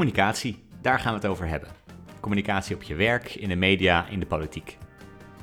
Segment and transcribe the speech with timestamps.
[0.00, 1.68] Communicatie, daar gaan we het over hebben.
[2.20, 4.78] Communicatie op je werk, in de media, in de politiek.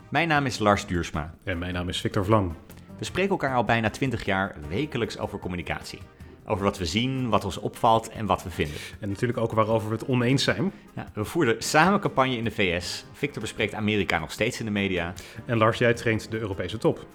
[0.09, 1.33] Mijn naam is Lars Duursma.
[1.43, 2.55] En mijn naam is Victor Vlam.
[2.97, 5.99] We spreken elkaar al bijna 20 jaar wekelijks over communicatie.
[6.45, 8.77] Over wat we zien, wat ons opvalt en wat we vinden.
[8.99, 10.71] En natuurlijk ook waarover we het oneens zijn.
[10.95, 13.05] Ja, we voerden samen campagne in de VS.
[13.13, 15.13] Victor bespreekt Amerika nog steeds in de media.
[15.45, 17.05] En Lars, jij traint de Europese top.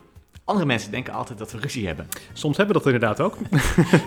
[0.52, 2.08] Andere mensen denken altijd dat we ruzie hebben.
[2.32, 3.36] Soms hebben we dat inderdaad ook.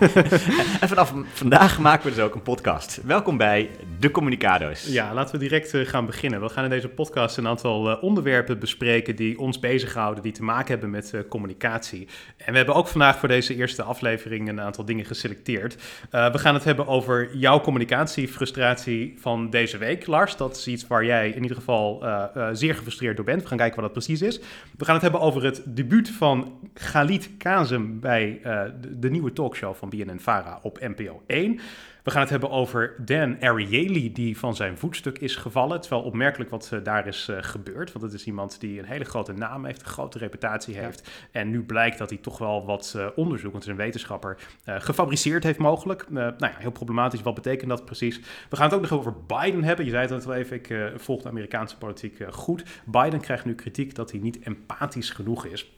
[0.80, 3.00] en vanaf vandaag maken we dus ook een podcast.
[3.04, 4.86] Welkom bij De Communicado's.
[4.86, 6.40] Ja, laten we direct eh, gaan beginnen.
[6.40, 10.42] We gaan in deze podcast een aantal eh, onderwerpen bespreken die ons bezighouden, die te
[10.42, 12.08] maken hebben met uh, communicatie.
[12.36, 15.76] En we hebben ook vandaag voor deze eerste aflevering een aantal dingen geselecteerd.
[16.10, 20.36] we gaan het hebben over jouw communicatiefrustratie van deze week, Lars.
[20.36, 22.04] Dat is iets waar jij in ieder geval
[22.52, 23.42] zeer gefrustreerd door bent.
[23.42, 24.40] We gaan kijken wat dat precies is.
[24.76, 29.10] We gaan het hebben over het debuut van van Galit Kazem bij uh, de, de,
[29.10, 31.60] nieuwe talkshow van BNN-Vara op NPO 1.
[32.02, 35.72] We gaan het hebben over Dan Ariely, die van zijn voetstuk is gevallen.
[35.72, 37.92] Het is wel opmerkelijk wat uh, daar is uh, gebeurd.
[37.92, 41.10] Want het is iemand die een hele grote naam heeft, een grote reputatie heeft.
[41.30, 45.42] En nu blijkt dat hij toch wel wat onderzoek, want het is een wetenschapper, gefabriceerd
[45.42, 46.10] heeft mogelijk.
[46.10, 47.22] nou ja, heel problematisch.
[47.22, 48.20] Wat betekent dat precies?
[48.50, 49.84] We gaan het ook nog over Biden hebben.
[49.84, 52.64] Je zei het net wel even, ik volg de Amerikaanse politiek goed.
[52.84, 55.75] Biden krijgt nu kritiek dat hij niet empathisch genoeg is.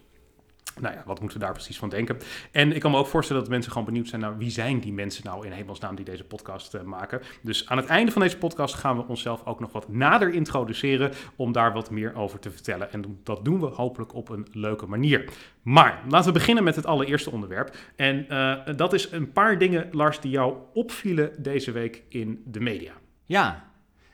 [0.81, 2.19] Nou ja, wat moeten we daar precies van denken?
[2.53, 4.93] En ik kan me ook voorstellen dat mensen gewoon benieuwd zijn naar wie zijn die
[4.93, 7.21] mensen nou in hemelsnaam die deze podcast uh, maken.
[7.43, 11.13] Dus aan het einde van deze podcast gaan we onszelf ook nog wat nader introduceren
[11.37, 12.93] om daar wat meer over te vertellen.
[12.93, 15.31] En dat doen we hopelijk op een leuke manier.
[15.63, 17.77] Maar laten we beginnen met het allereerste onderwerp.
[17.97, 22.61] En uh, dat is een paar dingen, Lars, die jou opvielen deze week in de
[22.61, 22.93] media.
[23.25, 23.69] Ja,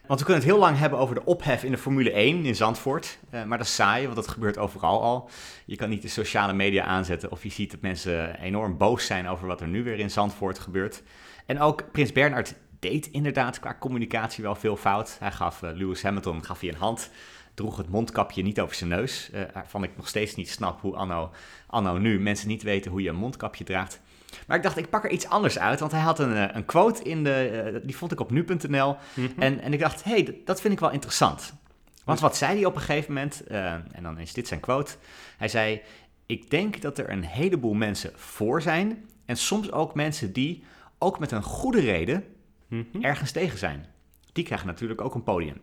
[0.06, 2.56] want we kunnen het heel lang hebben over de ophef in de Formule 1 in
[2.56, 3.19] Zandvoort.
[3.30, 5.30] Uh, maar dat is saai, want dat gebeurt overal al.
[5.64, 9.28] Je kan niet de sociale media aanzetten of je ziet dat mensen enorm boos zijn
[9.28, 11.02] over wat er nu weer in Zandvoort gebeurt.
[11.46, 15.17] En ook Prins Bernhard deed inderdaad qua communicatie wel veel fout.
[15.20, 17.11] Hij gaf uh, Lewis Hamilton gaf hij een hand,
[17.55, 19.30] droeg het mondkapje niet over zijn neus.
[19.34, 21.30] Uh, waarvan ik nog steeds niet snap hoe anno,
[21.67, 24.01] anno nu mensen niet weten hoe je een mondkapje draagt.
[24.46, 25.80] Maar ik dacht, ik pak er iets anders uit.
[25.80, 27.70] Want hij had een, eh, een quote in de.
[27.74, 28.89] Uh, die vond ik op nu.nl.
[28.89, 29.42] Mm -hmm.
[29.42, 31.55] en, en ik dacht, hé, hey, dat vind ik wel interessant.
[32.05, 33.42] Want wat zei hij op een gegeven moment?
[33.50, 34.92] Uh, en dan is dit zijn quote.
[35.36, 35.80] Hij zei:
[36.27, 39.08] Ik denk dat er een heleboel mensen voor zijn.
[39.24, 40.64] En soms ook mensen die,
[40.98, 42.24] ook met een goede reden,
[42.68, 43.02] mm -hmm.
[43.02, 43.86] ergens tegen zijn.
[44.33, 45.61] Die krijgen natuurlijk ook een podium.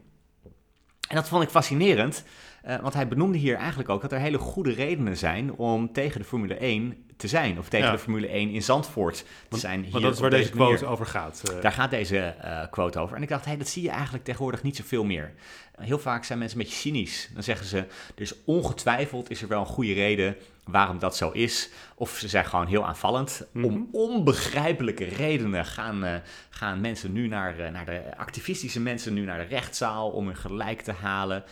[1.12, 2.24] En dat vond ik fascinerend,
[2.68, 6.20] uh, want hij benoemde hier eigenlijk ook dat er hele goede redenen zijn om tegen
[6.20, 7.59] de Formule 1 te zijn.
[7.59, 7.92] Of tegen ja.
[7.92, 9.88] de Formule 1 in Zandvoort te want, zijn.
[9.92, 11.42] Want dat is waar deze, deze quote over gaat.
[11.52, 11.62] Uh.
[11.62, 13.16] Daar gaat deze uh, quote over.
[13.16, 15.34] En ik dacht, hey, dat zie je eigenlijk tegenwoordig niet zoveel meer.
[15.78, 17.30] Heel vaak zijn mensen een beetje cynisch.
[17.34, 21.70] Dan zeggen ze, is ongetwijfeld is er wel een goede reden waarom dat zo is.
[21.96, 23.48] Of ze zijn gewoon heel aanvallend.
[23.52, 23.72] Mm -hmm.
[23.72, 26.16] Om onbegrijpelijke redenen gaan, uh,
[26.50, 30.82] gaan mensen nu naar, naar de activistische mensen nu naar de rechtszaal om hun gelijk
[30.82, 31.44] te halen.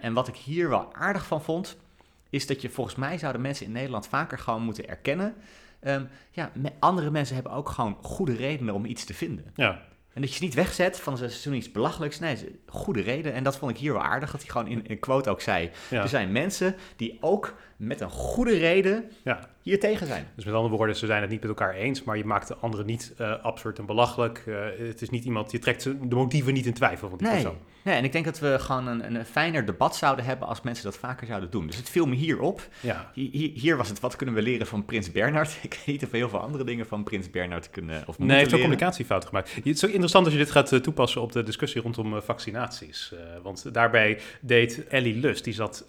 [0.00, 1.76] En wat ik hier wel aardig van vond,
[2.30, 5.34] is dat je volgens mij zouden mensen in Nederland vaker gewoon moeten erkennen.
[5.82, 9.44] Um, ja, andere mensen hebben ook gewoon goede redenen om iets te vinden.
[9.54, 9.82] Ja.
[10.12, 12.18] En dat je ze niet wegzet van ze doen iets belachelijks.
[12.18, 13.32] Nee, goede reden.
[13.32, 15.70] En dat vond ik hier wel aardig, dat hij gewoon in een quote ook zei.
[15.90, 16.02] Ja.
[16.02, 19.48] Er zijn mensen die ook met een goede reden ja.
[19.62, 20.26] hier tegen zijn.
[20.34, 22.56] Dus met andere woorden, ze zijn het niet met elkaar eens, maar je maakt de
[22.56, 24.44] anderen niet uh, absurd en belachelijk.
[24.46, 27.36] Uh, het is niet iemand, je trekt de motieven niet in twijfel van die nee.
[27.36, 27.58] persoon.
[27.86, 30.84] Nee, en ik denk dat we gewoon een, een fijner debat zouden hebben als mensen
[30.84, 31.66] dat vaker zouden doen.
[31.66, 32.68] Dus het viel me hier op.
[32.80, 33.10] Ja.
[33.14, 35.58] Hier, hier was het, wat kunnen we leren van Prins Bernhard?
[35.62, 38.36] Ik weet niet of we heel veel andere dingen van Prins Bernhard kunnen of Nee,
[38.36, 39.54] heeft ook communicatiefouten gemaakt.
[39.54, 43.10] Het is ook interessant als je dit gaat uh, toepassen op de discussie rondom vaccinaties.
[43.14, 45.84] Uh, want daarbij deed Ellie Lust, die zat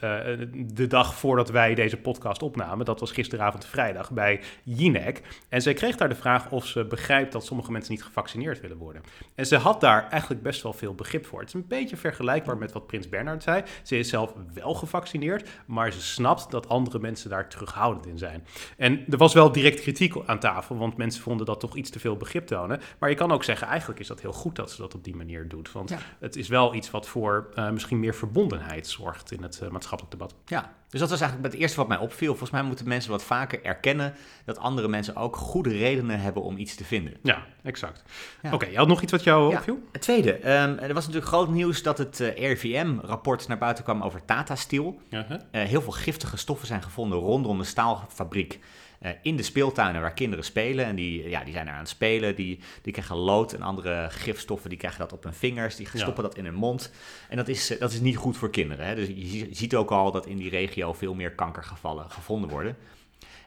[0.73, 5.21] de dag voordat wij deze podcast opnamen, dat was gisteravond vrijdag, bij Jinek.
[5.49, 8.77] En zij kreeg daar de vraag of ze begrijpt dat sommige mensen niet gevaccineerd willen
[8.77, 9.01] worden.
[9.35, 11.39] En ze had daar eigenlijk best wel veel begrip voor.
[11.39, 13.63] Het is een beetje vergelijkbaar met wat Prins Bernhard zei.
[13.83, 18.45] Ze is zelf wel gevaccineerd, maar ze snapt dat andere mensen daar terughoudend in zijn.
[18.77, 21.99] En er was wel direct kritiek aan tafel, want mensen vonden dat toch iets te
[21.99, 22.81] veel begrip tonen.
[22.99, 25.15] Maar je kan ook zeggen, eigenlijk is dat heel goed dat ze dat op die
[25.15, 25.71] manier doet.
[25.71, 25.97] Want ja.
[26.19, 30.11] het is wel iets wat voor uh, misschien meer verbondenheid zorgt in het uh, maatschappelijk
[30.11, 30.35] debat.
[30.45, 32.29] Ja, dus dat was eigenlijk het eerste wat mij opviel.
[32.29, 34.13] Volgens mij moeten mensen wat vaker erkennen
[34.45, 37.13] dat andere mensen ook goede redenen hebben om iets te vinden.
[37.23, 38.03] Ja, exact.
[38.41, 38.47] Ja.
[38.47, 39.57] Oké, okay, je had nog iets wat jou ja.
[39.57, 39.79] opviel?
[39.91, 44.01] Het tweede, um, er was natuurlijk groot nieuws dat het uh, RIVM-rapport naar buiten kwam
[44.01, 44.99] over Tata Steel.
[45.09, 45.39] Uh -huh.
[45.51, 48.59] uh, heel veel giftige stoffen zijn gevonden rondom de staalfabriek.
[49.01, 50.85] Uh, in de speeltuinen waar kinderen spelen.
[50.85, 52.35] En die, ja, die zijn er aan het spelen.
[52.35, 54.69] Die, die krijgen lood en andere gifstoffen.
[54.69, 55.75] Die krijgen dat op hun vingers.
[55.75, 56.29] Die stoppen ja.
[56.29, 56.91] dat in hun mond.
[57.29, 58.85] En dat is, uh, dat is niet goed voor kinderen.
[58.85, 58.95] Hè?
[58.95, 62.77] Dus je ziet ook al dat in die regio veel meer kankergevallen gevonden worden.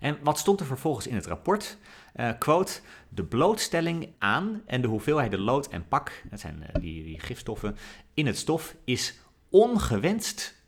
[0.00, 1.78] En wat stond er vervolgens in het rapport?
[2.16, 7.04] Uh, quote, de blootstelling aan en de hoeveelheid lood en pak, dat zijn uh, die,
[7.04, 7.76] die gifstoffen,
[8.14, 9.18] in het stof is
[9.48, 10.62] ongewenst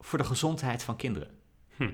[0.00, 1.30] voor de gezondheid van kinderen.
[1.76, 1.90] Hm.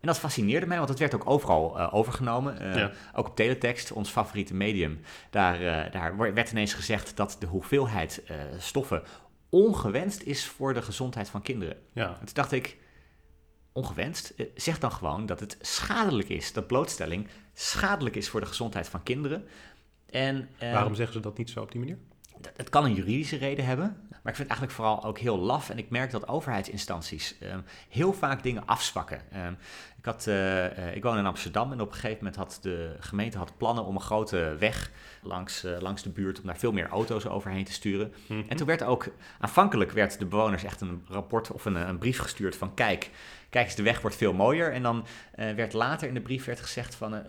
[0.00, 2.76] En dat fascineerde mij, want het werd ook overal uh, overgenomen.
[2.76, 5.00] Uh, Ook op teletext, ons favoriete medium.
[5.30, 8.22] Daar, uh, daar werd ineens gezegd dat de hoeveelheid
[8.58, 9.02] stoffen
[9.48, 11.76] ongewenst is voor de gezondheid van kinderen.
[11.92, 12.06] Ja.
[12.06, 12.78] En toen dacht ik,
[13.72, 16.52] ongewenst, zeg dan gewoon dat het schadelijk is.
[16.52, 19.44] Dat blootstelling schadelijk is voor de gezondheid van kinderen.
[20.10, 21.98] En, Waarom zeggen ze dat niet zo op die manier?
[22.56, 25.70] Het kan een juridische reden hebben, maar ik vind het eigenlijk vooral ook heel laf.
[25.70, 29.20] En ik merk dat overheidsinstanties um, heel vaak dingen afzwakken.
[29.46, 29.56] Um,
[29.98, 33.38] ik, had, uh, ik woon in Amsterdam en op een gegeven moment had de gemeente
[33.38, 34.90] had plannen om een grote weg
[35.22, 38.06] langs, uh, langs de buurt om daar veel meer auto's overheen te sturen.
[38.06, 38.48] Mm -hmm.
[38.48, 39.08] En toen werd ook,
[39.40, 43.10] aanvankelijk werd de bewoners echt een rapport of een, een brief gestuurd van kijk,
[43.50, 44.72] kijk eens, de weg wordt veel mooier.
[44.72, 45.06] En dan
[45.36, 47.20] uh, werd later in de brief werd gezegd van, uh,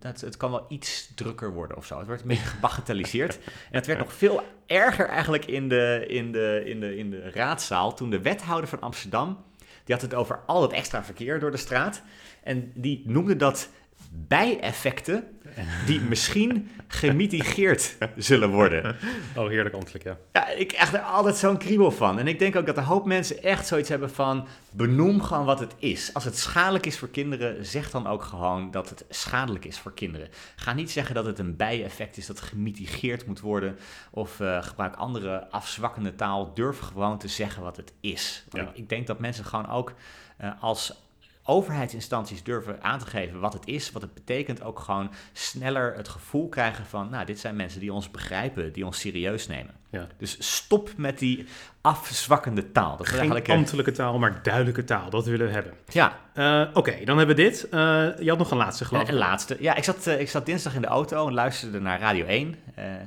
[0.00, 1.98] het, het kan wel iets drukker worden of zo.
[1.98, 3.38] Het werd een beetje gebagatelliseerd.
[3.70, 7.30] en het werd nog veel erger eigenlijk in de, in, de, in, de, in de
[7.30, 9.44] raadzaal toen de wethouder van Amsterdam,
[9.84, 12.02] die had het over al het extra verkeer door de straat.
[12.42, 13.68] En die noemde dat
[14.10, 15.37] bijeffecten
[15.86, 18.96] die misschien gemitigeerd zullen worden.
[19.36, 20.16] Oh, heerlijk ambtelijk, ja.
[20.32, 22.18] Ja, ik echt er altijd zo'n kriebel van.
[22.18, 24.46] En ik denk ook dat een hoop mensen echt zoiets hebben van...
[24.70, 26.14] benoem gewoon wat het is.
[26.14, 29.94] Als het schadelijk is voor kinderen, zeg dan ook gewoon dat het schadelijk is voor
[29.94, 30.28] kinderen.
[30.56, 33.78] Ga niet zeggen dat het een bijeffect is dat gemitigeerd moet worden...
[34.10, 36.54] of uh, gebruik andere afzwakkende taal.
[36.54, 38.44] Durf gewoon te zeggen wat het is.
[38.50, 38.62] Ja.
[38.62, 39.92] Ik, ik, denk dat mensen gewoon ook
[40.40, 40.94] uh, als
[41.48, 46.08] overheidsinstanties durven aan te geven wat het is, wat het betekent, ook gewoon sneller het
[46.08, 49.74] gevoel krijgen van, nou, dit zijn mensen die ons begrijpen, die ons serieus nemen.
[49.90, 50.06] Ja.
[50.16, 51.46] Dus stop met die
[51.80, 52.96] afzwakkende taal.
[52.96, 55.10] Dat Geen eigenlijk ambtelijke taal, maar duidelijke taal.
[55.10, 55.72] Dat willen we hebben.
[55.88, 56.18] Ja.
[56.34, 57.64] Uh, Oké, okay, dan hebben we dit.
[57.64, 57.70] Uh,
[58.18, 59.08] je had nog een laatste, geloof ik.
[59.08, 59.56] Een laatste.
[59.60, 62.56] Ja, ik zat, uh, ik zat dinsdag in de auto en luisterde naar Radio 1.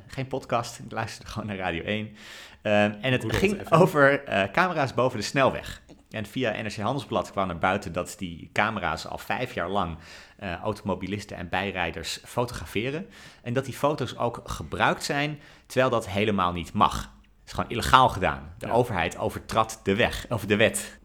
[0.08, 2.16] geen podcast, ik luisterde gewoon naar Radio 1.
[2.62, 5.82] en het ging over camera's boven de snelweg.
[6.12, 9.98] En via NRC Handelsblad kwam naar buiten dat die camera's al vijf jaar lang
[10.40, 13.08] uh, automobilisten en bijrijders fotograferen.
[13.44, 17.02] En dat die foto's ook gebruikt zijn terwijl dat helemaal niet mag.
[17.02, 18.54] Het is gewoon illegaal gedaan.
[18.58, 21.00] De overheid overtrad de weg, of de wet.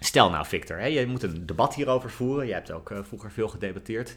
[0.00, 2.46] Stel nou, Victor, hè, je moet een debat hierover voeren.
[2.46, 4.16] Je hebt ook uh, vroeger veel gedebatteerd.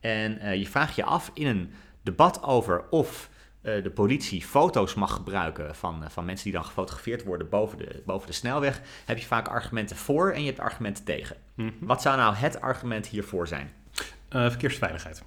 [0.00, 1.72] En uh, je vraagt je af in een
[2.02, 3.28] debat over of
[3.64, 8.02] de politie foto's mag gebruiken van, uh, van mensen die dan gefotografeerd worden boven de,
[8.06, 11.36] boven de snelweg, heb je vaak argumenten voor en je hebt argumenten tegen.
[11.54, 11.86] Mm -hmm.
[11.86, 13.72] Wat zou nou het argument hiervoor zijn?
[14.30, 15.22] Uh, verkeersveiligheid.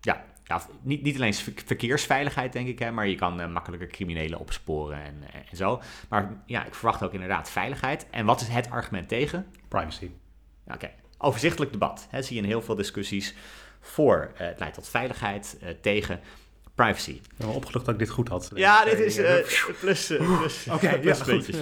[0.00, 5.02] Ja, ja niet, niet alleen verkeersveiligheid, denk ik, hè, maar je kan makkelijker criminelen opsporen
[5.02, 5.82] en, en zo.
[6.08, 8.06] Maar ja, ik verwacht ook inderdaad veiligheid.
[8.10, 9.46] En wat is het argument tegen?
[9.68, 10.10] Privacy.
[10.64, 10.94] Oké, okay.
[11.18, 12.06] overzichtelijk debat.
[12.10, 13.34] Hè, zie je in heel veel discussies.
[13.80, 16.20] Voor het leidt tot veiligheid, tegen
[16.76, 17.10] privacy.
[17.10, 18.50] Ik ben opgelucht dat ik dit goed had.
[18.54, 19.34] Ja, dit is uh,
[19.80, 21.58] plus, uh, plus, okay, plus ja, puntjes.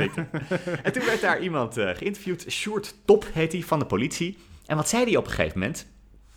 [0.83, 4.39] en toen werd daar iemand uh, geïnterviewd, Sjoerd Top heet hij, van de politie.
[4.67, 5.93] En wat zei hij op een gegeven moment?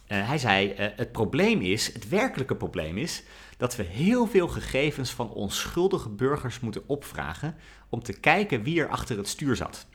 [0.07, 3.23] hij zei, het probleem is, het werkelijke probleem is...
[3.57, 7.55] dat we heel veel gegevens van onschuldige burgers moeten opvragen...
[7.89, 9.87] om te kijken wie er achter het stuur zat.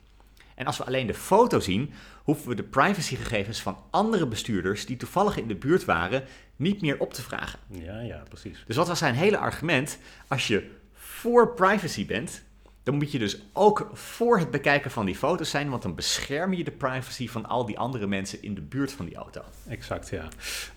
[0.54, 4.96] En als we alleen de foto zien, hoeven we de privacygegevens van andere bestuurders die
[4.96, 6.24] toevallig in de buurt waren
[6.62, 7.58] niet meer op te vragen.
[7.68, 8.64] Ja, ja, precies.
[8.66, 9.98] Dus wat was zijn hele argument?
[10.28, 12.42] Als je voor privacy bent,
[12.82, 16.52] dan moet je dus ook voor het bekijken van die foto's zijn, want dan bescherm
[16.52, 19.42] je de privacy van al die andere mensen in de buurt van die auto.
[19.68, 20.28] Exact, ja.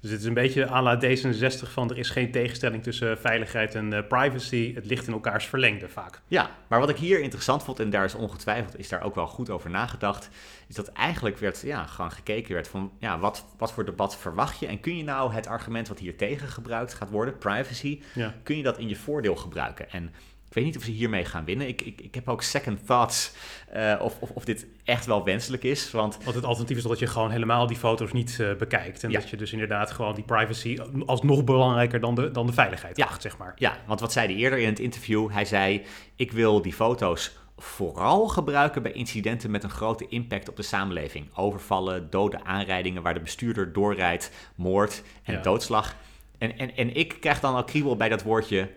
[0.01, 3.75] Dus het is een beetje à la D66 van er is geen tegenstelling tussen veiligheid
[3.75, 4.73] en uh, privacy.
[4.73, 6.21] Het ligt in elkaars verlengde vaak.
[6.27, 9.27] Ja, maar wat ik hier interessant vond, en daar is ongetwijfeld, is daar ook wel
[9.27, 10.29] goed over nagedacht,
[10.67, 14.59] is dat eigenlijk werd, ja, gewoon gekeken werd van, ja, wat, wat voor debat verwacht
[14.59, 14.67] je?
[14.67, 18.33] En kun je nou het argument wat hier tegen gebruikt gaat worden, privacy, ja.
[18.43, 19.91] kun je dat in je voordeel gebruiken?
[19.91, 20.13] En
[20.55, 21.67] weet niet of ze hiermee gaan winnen.
[21.67, 23.31] Ik, ik, ik heb ook second thoughts
[23.75, 25.91] uh, of, of, of, dit echt wel wenselijk is.
[25.91, 29.03] Want, want het alternatief is dat je gewoon helemaal die foto's niet uh, bekijkt.
[29.03, 29.19] En ja.
[29.19, 33.05] dat je dus inderdaad gewoon die privacy alsnog belangrijker dan de, dan de veiligheid ja.
[33.05, 33.53] acht, zeg maar.
[33.55, 35.31] Ja, want wat zei hij eerder in het interview?
[35.31, 35.85] Hij zei,
[36.15, 41.35] ik wil die foto's vooral gebruiken bij incidenten met een grote impact op de samenleving.
[41.35, 45.41] Overvallen, dode aanrijdingen waar de bestuurder doorrijdt, moord en ja.
[45.41, 45.95] doodslag.
[46.37, 48.69] En, en, en ik krijg dan al kriebel bij dat woordje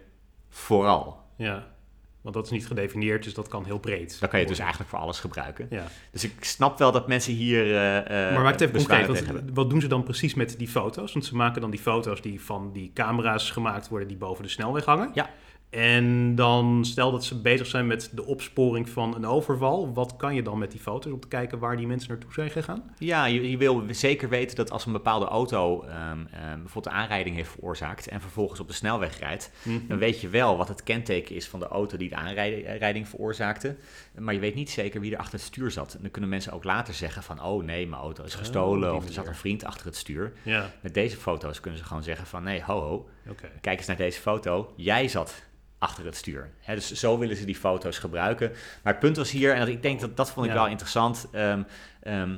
[0.49, 1.27] vooral.
[1.39, 1.67] Ja,
[2.21, 4.21] want dat is niet gedefinieerd, dus dat kan heel breed.
[4.21, 5.67] Dan kan je het dus eigenlijk voor alles gebruiken.
[5.71, 5.85] Ja.
[6.11, 7.67] Dus ik snap wel dat mensen hier.
[7.67, 7.73] Uh,
[8.11, 9.07] maar maak het even concreet.
[9.07, 11.13] Wat, wat, doen ze dan precies met die foto's?
[11.13, 14.51] Want ze maken dan die foto's die van die camera's gemaakt worden die boven de
[14.51, 15.11] snelweg hangen.
[15.15, 15.31] Ja.
[15.71, 19.93] En dan stel dat ze bezig zijn met de opsporing van een overval.
[19.95, 22.51] Wat kan je dan met die foto's om te kijken waar die mensen naartoe zijn
[22.51, 22.95] gegaan?
[22.99, 25.93] Ja, je, je wil zeker weten dat als een bepaalde auto ehm,
[26.33, 29.87] ehm, bijvoorbeeld een aanrijding heeft veroorzaakt en vervolgens op de snelweg rijdt, Mhm.
[29.89, 33.77] dan weet je wel wat het kenteken is van de auto die de aanrijding veroorzaakte.
[34.19, 35.95] Maar je weet niet zeker wie er achter het stuur zat.
[35.95, 38.95] En dan kunnen mensen ook later zeggen van, oh nee, mijn auto is Oh, gestolen
[38.95, 40.33] of er zat een vriend achter het stuur.
[40.43, 43.09] Ja, Met deze foto's kunnen ze gewoon zeggen van, nee, ho ho,
[43.61, 45.47] kijk eens naar deze foto, jij zat
[45.79, 46.51] achter het stuur.
[46.67, 48.51] Dus zo willen ze die foto's gebruiken.
[48.83, 50.59] Maar het punt was hier, en dat, ik denk dat dat vond ik Ja.
[50.59, 52.37] wel interessant, ehm,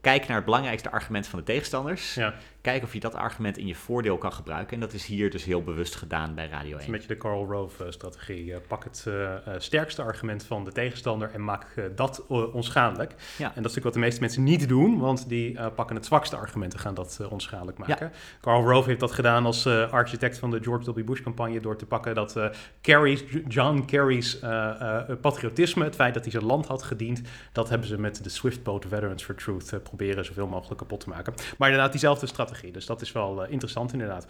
[0.00, 2.14] kijk naar het belangrijkste argument van de tegenstanders.
[2.14, 4.74] Ja, Kijk of je dat argument in je voordeel kan gebruiken.
[4.74, 6.86] En dat is hier dus heel bewust gedaan bij Radio het is 1.
[6.86, 8.54] een beetje de Karl Rove-strategie.
[8.68, 13.10] pak het eh, eh, sterkste argument van de tegenstander en maak eh, dat eh, onschadelijk.
[13.10, 13.16] Ja.
[13.36, 16.06] En dat is natuurlijk wat de meeste mensen niet doen, want die eh, pakken het
[16.06, 18.12] zwakste argument en gaan dat eh, onschadelijk maken.
[18.40, 21.04] Karl Rove heeft dat gedaan als eh, architect van de George W.
[21.04, 22.46] Bush-campagne door te pakken dat eh,
[22.80, 27.20] Kerry's, John Kerry's eh, eh, patriotisme, het feit dat hij zijn land had gediend,
[27.52, 31.00] dat hebben ze met de Swift Boat Veterans for Truth eh, proberen zoveel mogelijk kapot
[31.00, 31.34] te maken.
[31.58, 32.50] Maar inderdaad, diezelfde strategie.
[32.72, 34.26] Dus dat is wel eh, interessant inderdaad.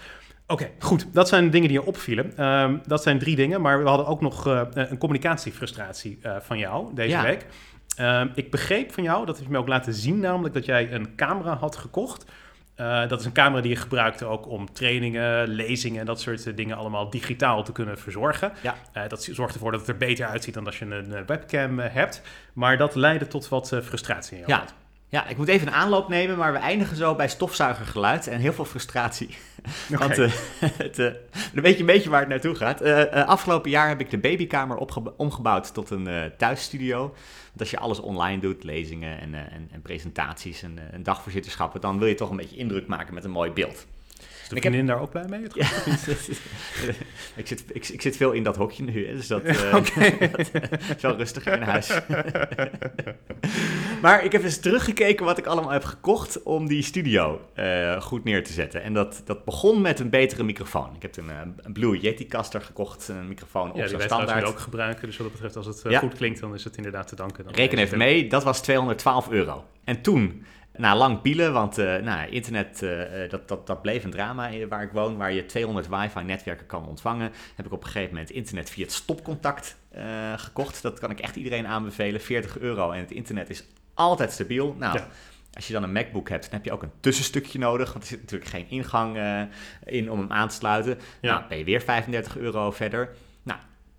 [0.47, 1.07] Oké, goed.
[1.13, 2.37] Dat zijn de dingen die je opvielen.
[2.37, 6.59] Ehm, dat zijn drie dingen, maar we hadden ook nog eh, een communicatiefrustratie eh, van
[6.59, 7.23] jou deze Ja.
[7.23, 7.47] week.
[7.97, 10.93] Ehm, ik begreep van jou, dat heb je me ook laten zien, namelijk dat jij
[10.93, 12.25] een camera had gekocht.
[12.75, 16.47] Eh, dat is een camera die je gebruikte ook om trainingen, lezingen en dat soort
[16.47, 18.53] eh, dingen allemaal digitaal te kunnen verzorgen.
[18.63, 18.75] Ja.
[18.93, 21.81] Eh, dat zorgt ervoor dat het er beter uitziet dan als je een eh, webcam
[21.81, 22.23] eh, hebt.
[22.53, 24.61] Maar dat leidde tot wat eh, frustratie in jou.
[24.61, 24.65] Ja.
[25.13, 28.53] Ja, ik moet even een aanloop nemen, maar we eindigen zo bij stofzuigergeluid en heel
[28.53, 29.37] veel frustratie.
[29.89, 30.33] Want eh,
[30.85, 31.13] het, eh,
[31.53, 32.81] dan weet je een beetje waar het naartoe gaat.
[32.81, 34.77] Eh, afgelopen jaar heb ik de babykamer
[35.17, 36.99] omgebouwd tot een thuisstudio.
[36.99, 41.99] Want als je alles online doet, lezingen en, en, en presentaties en, en dagvoorzitterschappen, dan
[41.99, 43.87] wil je toch een beetje indruk maken met een mooi beeld.
[44.53, 45.41] De ik heb- vriendin daar ook blij mee?
[45.53, 45.67] Ja,
[47.43, 49.91] ik, zit, ik, ik zit veel in dat hokje nu, hè, dus dat, dat
[50.97, 52.01] is wel rustiger in huis.
[54.03, 58.25] maar ik heb eens teruggekeken wat ik allemaal heb gekocht om die studio eh, goed
[58.25, 58.83] neer te zetten.
[58.83, 60.95] En dat, dat begon met een betere microfoon.
[60.97, 61.31] Ik heb een,
[61.63, 64.45] een Blue Yeti caster gekocht, een microfoon op Ja, die standaard.
[64.45, 65.07] ook gebruiken.
[65.07, 65.99] Dus wat dat betreft, als het Ja.
[65.99, 67.45] goed klinkt, dan is het inderdaad te danken.
[67.45, 69.65] Dan Reken even mee, dat was 212 euro.
[69.85, 70.45] En toen,
[70.77, 74.67] na lang pielen, want eh, nou, internet, eh, eh, dat, dat, dat bleef een drama
[74.69, 78.31] waar ik woon, waar je 200 wifi-netwerken kan ontvangen, heb ik op een gegeven moment
[78.31, 79.77] internet via het stopcontact
[80.37, 80.83] gekocht.
[80.83, 83.65] Dat kan ik echt iedereen aanbevelen, 40 euro en het internet is
[83.95, 84.75] altijd stabiel.
[84.79, 85.09] Nou, Ja.
[85.53, 88.11] als je dan een MacBook hebt, dan heb je ook een tussenstukje nodig, want er
[88.11, 89.17] zit natuurlijk geen ingang
[89.85, 90.99] in om hem aan te sluiten.
[91.21, 91.33] Ja.
[91.35, 93.15] Nou, ben je weer 35 euro verder.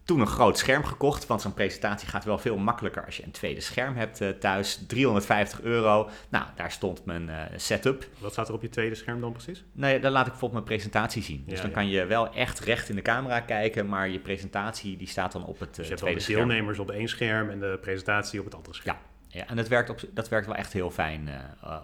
[0.05, 3.31] Toen een groot scherm gekocht, want zo'n presentatie gaat wel veel makkelijker als je een
[3.31, 4.83] tweede scherm hebt eh, thuis.
[4.88, 6.10] 350 euro.
[6.29, 8.07] Nou, daar stond mijn eh, setup.
[8.17, 9.63] Wat staat er op je tweede scherm dan precies?
[9.74, 11.43] Ja, dan laat ik bijvoorbeeld mijn presentatie zien.
[11.45, 11.75] Dus Ja, dan ja.
[11.75, 15.45] kan je wel echt recht in de camera kijken, maar je presentatie die staat dan
[15.45, 16.48] op het Dus eh, je hebt wel tweede de scherm.
[16.48, 18.98] deelnemers op één scherm en de presentatie op het andere scherm.
[19.27, 21.29] Ja, en dat werkt, op, dat werkt wel echt heel fijn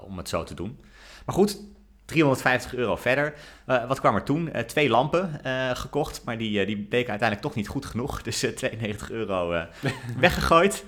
[0.01, 0.79] om het zo te doen.
[1.25, 1.59] Maar goed,
[2.09, 3.33] 350 euro verder.
[3.65, 4.51] Eh, wat kwam er toen?
[4.51, 8.21] Eh, twee lampen eh, gekocht, maar die, die bleken uiteindelijk toch niet goed genoeg.
[8.29, 9.65] Dus eh, 92 euro
[10.17, 10.83] weggegooid.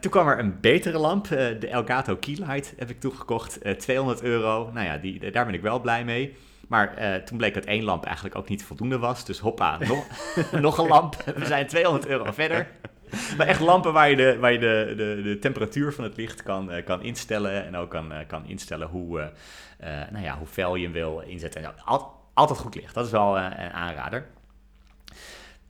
[0.00, 3.58] Toen kwam er een betere lamp, de Elgato Keylight heb ik toegekocht.
[3.62, 4.70] eh 200 euro.
[4.72, 6.36] Nou ja, die, daar ben ik wel blij mee.
[6.68, 6.94] Maar
[7.24, 9.24] toen bleek dat één lamp eigenlijk ook niet voldoende was.
[9.24, 10.06] Dus hoppa, nog,
[10.60, 11.22] nog een lamp.
[11.36, 12.68] We zijn 200 euro verder.
[13.36, 16.42] Maar echt lampen waar je de, waar je de, de, de temperatuur van het licht
[16.42, 17.64] kan, eh, kan instellen.
[17.66, 19.30] En ook kan, eh, kan instellen hoe,
[19.78, 21.62] eh, nou ja, hoe fel je hem wil inzetten.
[21.64, 22.94] En al- altijd goed licht.
[22.94, 24.26] Dat is wel een aanrader.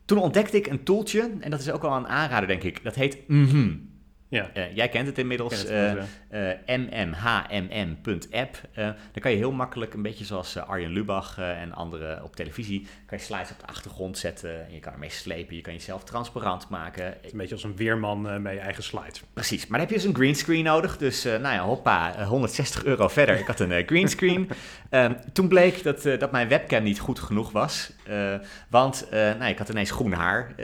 [0.05, 1.31] Toen ontdekte ik een toeltje.
[1.41, 2.85] En dat is ook wel een aanrader, denk ik.
[2.85, 3.75] Dat heet Mhm.
[4.33, 5.59] Ja, Eh, jij kent het inmiddels.
[5.59, 8.57] het eh, eh, mmhmm.app.
[8.75, 13.19] Dan kan je heel makkelijk, een beetje zoals Arjen Lubach en anderen op televisie, kan
[13.19, 14.67] je slides op de achtergrond zetten.
[14.67, 17.05] En je kan ermee slepen, je kan jezelf transparant maken.
[17.05, 19.13] Het is een beetje als een weerman met je eigen slide.
[19.33, 20.97] Precies, maar dan heb je dus een greenscreen nodig.
[20.97, 23.39] Dus nou ja, hoppa, eh, 160 euro verder.
[23.39, 24.49] Ik had een greenscreen.
[24.93, 27.93] Ehm, toen bleek dat, eh, dat mijn webcam niet goed genoeg was.
[28.07, 28.35] Eh,
[28.69, 30.55] want eh, nou, ik had ineens groen haar.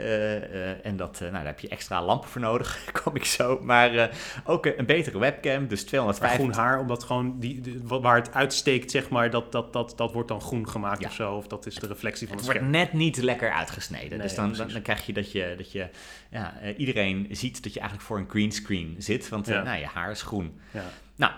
[0.83, 3.59] en dat, nou, daar heb je extra lampen voor nodig, kom ik zo.
[3.61, 4.09] Maar
[4.45, 8.15] ook een betere webcam, dus Maar 250 groen haar, omdat gewoon die, die- wa- waar
[8.15, 11.07] het uitsteekt, zeg maar, dat, dat, dat, dat wordt dan groen gemaakt Ja.
[11.07, 11.33] of zo.
[11.33, 12.83] Of dat is de reflectie van Het het, wordt scherm.
[12.85, 14.09] net niet lekker uitgesneden.
[14.09, 15.87] Nee, dus dan, dan, krijg je dat je, dat je
[16.29, 19.29] ja, iedereen ziet dat je eigenlijk voor een greenscreen zit.
[19.29, 19.63] Want Ja.
[19.63, 20.59] nou, je haar is groen.
[20.71, 20.83] Ja.
[21.15, 21.31] Nou,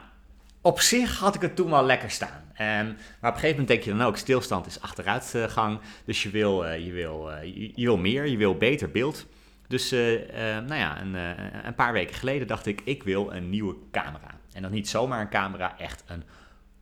[0.62, 2.52] op zich had ik het toen wel lekker staan.
[2.54, 5.80] Ehm, maar op een gegeven moment denk je dan ook, stilstand is achteruitgang.
[6.06, 9.26] Dus je wil, eh, je, wil, eh, je, je wil meer, je wil beter beeld.
[9.68, 10.00] Dus eh,
[10.40, 11.14] nou ja, een,
[11.66, 14.40] een paar weken geleden dacht ik, ik wil een nieuwe camera.
[14.54, 16.24] En dan niet zomaar een camera, echt een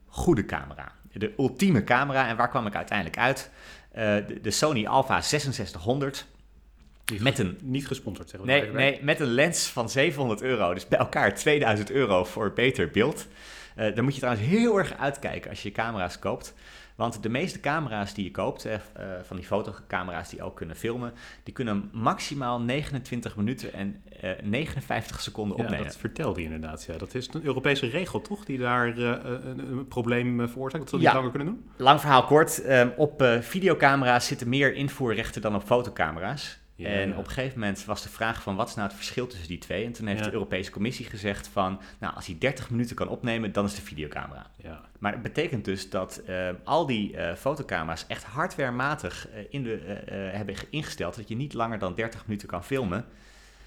[0.08, 0.92] goede camera.
[1.12, 2.28] De ultieme camera.
[2.28, 3.50] En waar kwam ik uiteindelijk uit?
[3.94, 6.26] De, de Sony Alpha 6600.
[7.12, 10.74] Niet Met een- Niet gesponsord, zeggen we Nee, nee, met een lens van 700 euro.
[10.74, 13.28] Dus bij elkaar 2000 euro voor beter beeld.
[13.80, 16.54] Eh dan moet je trouwens heel erg uitkijken als je camera's koopt.
[16.96, 18.80] Want de meeste camera's die je koopt, eh, eh,
[19.24, 25.22] van die fotocamera's die ook kunnen filmen, die kunnen maximaal 29 minuten en eh, 59
[25.22, 25.86] seconden Ja, opnemen.
[25.86, 26.84] dat vertelde je inderdaad.
[26.84, 26.98] Ja.
[26.98, 28.46] Dat is een Europese regel, toch?
[28.46, 30.84] Die daar een, een probleem veroorzaakt.
[30.84, 31.12] Dat ze dat Ja.
[31.12, 31.70] niet langer kunnen doen?
[31.86, 36.60] Lang verhaal kort, ehm, op videocamera's zitten meer invoerrechten dan op fotocamera's.
[36.80, 37.18] Ja, en ja.
[37.18, 39.58] op een gegeven moment was de vraag van wat is nou het verschil tussen die
[39.58, 39.86] twee?
[39.86, 40.26] En toen heeft Ja.
[40.26, 43.82] de Europese Commissie gezegd van, nou als hij 30 minuten kan opnemen, dan is de
[43.82, 44.46] videocamera.
[44.56, 44.82] Ja.
[45.00, 49.74] Maar dat betekent dus dat ehm, al die eh, fotocamera's echt hardwarematig eh, in de,
[49.76, 53.06] eh, eh, hebben ingesteld dat je niet langer dan 30 minuten kan filmen.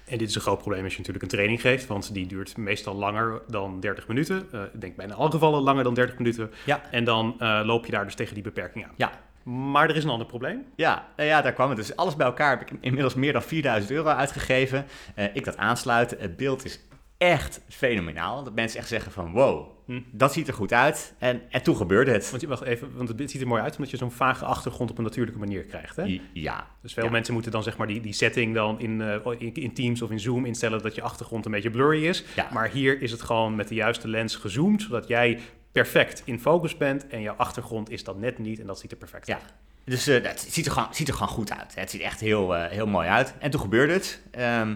[0.05, 2.57] En dit is een groot probleem als je natuurlijk een training geeft, want die duurt
[2.57, 4.47] meestal langer dan 30 minuten.
[4.51, 6.51] Eh, ik denk bijna alle gevallen langer dan 30 minuten.
[6.65, 6.81] Ja.
[6.91, 8.91] En dan eh, loop je daar dus tegen die beperking aan.
[8.97, 9.11] Ja,
[9.43, 10.65] Maar er is een ander probleem.
[10.75, 11.77] Ja, nou ja, daar kwam het.
[11.77, 14.85] Dus alles bij elkaar heb ik inmiddels meer dan 4000 euro uitgegeven.
[15.15, 16.17] Eh, ik dat aansluiten.
[16.19, 16.79] Het beeld is
[17.17, 18.43] echt fenomenaal.
[18.43, 19.99] Dat mensen echt zeggen van wow, Hm.
[20.11, 21.13] dat ziet er goed uit.
[21.17, 22.29] En, en toen gebeurde het.
[22.29, 24.91] Want, je, wacht even, want het ziet er mooi uit omdat je zo'n vage achtergrond
[24.91, 25.95] op een natuurlijke manier krijgt.
[25.95, 26.19] Hè?
[26.33, 27.09] Ja, Dus veel Ja.
[27.11, 30.11] mensen moeten dan zeg maar die, die setting dan in, eh, in, in Teams of
[30.11, 32.23] in Zoom instellen dat je achtergrond een beetje blurry is.
[32.35, 32.47] Ja.
[32.53, 35.39] Maar hier is het gewoon met de juiste lens gezoomd, zodat jij
[35.73, 38.97] perfect in focus bent en jouw achtergrond is dat net niet en dat ziet er
[38.97, 39.35] perfect Ja.
[39.35, 39.53] uit.
[39.85, 41.75] Dus eh, het ziet er, gewoon, ziet er gewoon goed uit.
[41.75, 43.33] Het ziet echt heel, eh, heel mooi uit.
[43.39, 44.21] En toen gebeurde het.
[44.31, 44.75] Ehm,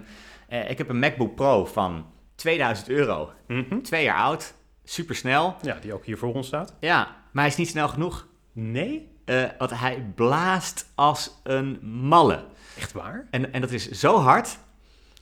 [0.49, 3.31] eh, ik heb een MacBook Pro van 2000 euro.
[3.47, 3.81] Mhm.
[3.81, 4.53] Twee jaar oud.
[4.83, 5.55] Super snel.
[5.61, 6.73] Ja, die ook hier voor ons staat.
[6.79, 8.27] Ja, maar hij is niet snel genoeg.
[8.51, 9.15] Nee?
[9.57, 12.45] Want hij blaast als een malle.
[12.77, 13.27] Echt waar?
[13.31, 14.57] En, en dat is zo hard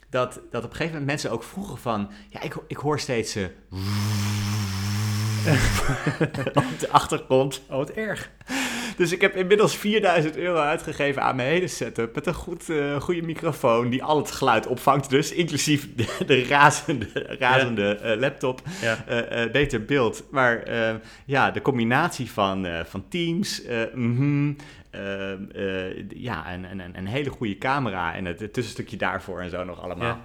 [0.10, 2.12] dat, dat op een gegeven moment mensen ook vroegen van...
[2.30, 3.38] Ja, ik, ik hoor steeds...
[6.54, 7.62] op de achtergrond.
[7.70, 8.30] Oh, wat erg.
[8.98, 12.16] Dus ik heb inmiddels 4000 euro uitgegeven aan mijn hele setup.
[12.16, 15.10] Met een goed, eh, goede microfoon die al het geluid opvangt.
[15.10, 18.62] Dus inclusief de, de razende, razende eh, laptop.
[18.82, 19.06] Ja.
[19.06, 20.24] Eh, beter beeld.
[20.32, 20.64] Maar
[21.26, 23.62] ja, de combinatie van, van Teams,
[23.94, 24.54] mhm,
[26.08, 29.64] ja, en, en, en een hele goede camera en het, het tussenstukje daarvoor en zo
[29.64, 30.20] nog allemaal.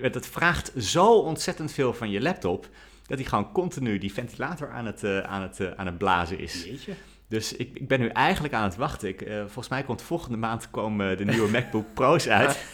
[0.00, 2.68] Het vraagt zo ontzettend veel van je laptop,
[3.10, 6.38] dat hij gewoon continu die ventilator aan het, eh, aan het, eh, aan het blazen
[6.38, 6.64] is.
[6.64, 6.92] Jeetje.
[7.28, 9.08] Dus ik, ik ben nu eigenlijk aan het wachten.
[9.08, 12.64] Ik, eh, volgens mij komt volgende maand komen de nieuwe MacBook Pro's uit.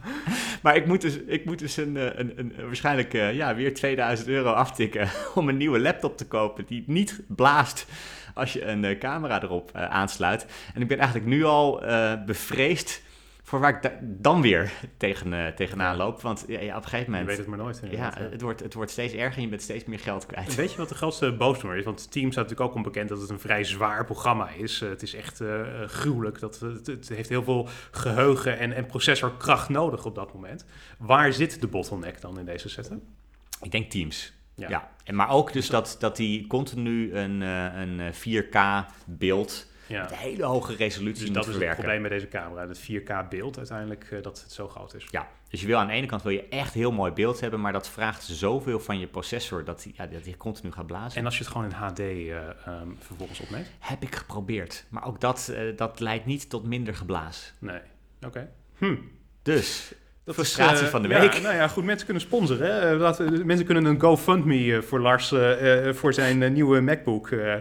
[0.62, 4.52] maar ik moet dus, ik moet dus een, een, een, waarschijnlijk ja, weer 2000 euro
[4.52, 7.86] aftikken om een nieuwe laptop te kopen die niet blaast
[8.34, 10.46] als je een camera erop aansluit.
[10.74, 11.82] En ik ben eigenlijk nu al
[12.26, 13.02] bevreesd
[13.52, 16.20] voor waar ik da- dan weer tegen, eh, tegenaan loop.
[16.20, 17.28] Want ja, ja, op een gegeven Je moment...
[17.28, 17.78] weet het maar nooit.
[17.82, 18.32] ja, inderdaad.
[18.32, 20.54] het wordt, het wordt steeds erger en je bent steeds meer geld kwijt.
[20.54, 21.84] Weet je wat de grootste boosdoener is?
[21.84, 24.82] Want Teams staat natuurlijk ook onbekend dat het een vrij zwaar programma is.
[24.82, 26.38] Eh, het is echt eh, eh, gruwelijk.
[26.38, 30.64] Dat, het, het heeft heel veel geheugen en, en processorkracht nodig op dat moment.
[30.98, 33.02] Waar zit de bottleneck dan in deze setup?
[33.62, 34.32] Ik denk Teams.
[34.54, 34.68] Ja.
[34.68, 34.90] Ja.
[35.04, 40.02] En maar ook dus dat, dat die continu een, eh, een eh, 4K beeld Ja.
[40.02, 42.68] met hele hoge resolutie Dus dat is het probleem met deze camera.
[42.68, 45.06] Het 4K beeld uiteindelijk, eh, dat het zo groot is.
[45.10, 47.60] Ja, dus je wil aan de ene kant wil je echt heel mooi beeld hebben,
[47.60, 51.18] maar dat vraagt zoveel van je processor dat die, ja, dat die continu gaat blazen.
[51.18, 53.70] En als je het gewoon in HD eh, ehm, vervolgens opneemt?
[53.78, 57.52] Heb ik geprobeerd, maar ook dat, eh, dat leidt niet tot minder geblaas.
[57.58, 57.80] Nee.
[58.26, 58.50] Oké.
[58.78, 58.96] Hm.
[59.42, 61.42] Dus, Dat Frustratie is, eh, van de ja, week.
[61.42, 62.66] nou ja, goed, mensen kunnen sponsoren.
[62.66, 62.92] Hè?
[62.92, 66.80] Eh, laten, mensen kunnen een GoFundMe eh, voor Lars eh, eh, voor zijn eh, nieuwe
[66.80, 67.30] MacBook.
[67.30, 67.60] eh, eh,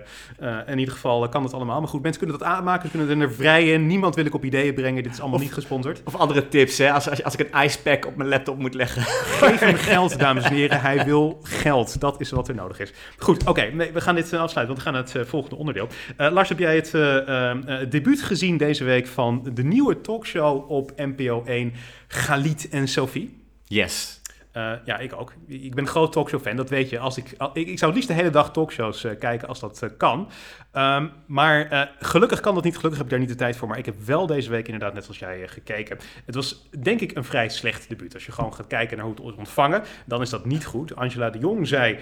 [0.67, 1.79] in ieder geval eh, kan het allemaal.
[1.79, 3.87] Maar goed, mensen kunnen dat aanmaken, kunnen er vrijen.
[3.87, 5.03] Niemand wil ik op ideeën brengen.
[5.03, 6.01] Dit is allemaal Of- niet gesponsord.
[6.05, 6.91] of andere tips, hè?
[6.91, 9.01] Als, als, als ik een icepack op mijn laptop moet leggen.
[9.01, 10.81] Geef hem geld, dames en heren.
[10.81, 11.99] Hij wil geld.
[11.99, 12.93] Dat is wat er nodig is.
[13.17, 13.61] Goed, oké.
[13.73, 15.87] nee, we gaan dit eh, afsluiten, want we gaan naar het eh, volgende onderdeel.
[16.17, 20.01] Eh, Lars, heb jij het eh, eh, eh, debuut gezien deze week van de nieuwe
[20.01, 21.73] talkshow op NPO 1,
[22.11, 23.43] Galit en Sophie?
[23.65, 24.21] Yes.
[24.51, 25.33] Eh, ja, ik ook.
[25.47, 26.99] Ik ben een groot talkshow-fan, dat weet je.
[26.99, 29.89] Als ik, ik zou het liefst de hele dag talkshows eh, kijken als dat eh,
[29.97, 30.29] kan.
[30.71, 32.75] Ehm, maar eh, gelukkig kan dat niet.
[32.75, 33.67] Gelukkig heb ik daar niet de tijd voor.
[33.67, 35.97] Maar ik heb wel deze week inderdaad, net zoals jij, eh, gekeken.
[36.25, 38.13] Het was denk ik een vrij slecht debuut.
[38.13, 40.95] Als je gewoon gaat kijken naar hoe het ontvangen, dan is dat niet goed.
[40.95, 41.97] Angela de Jong zei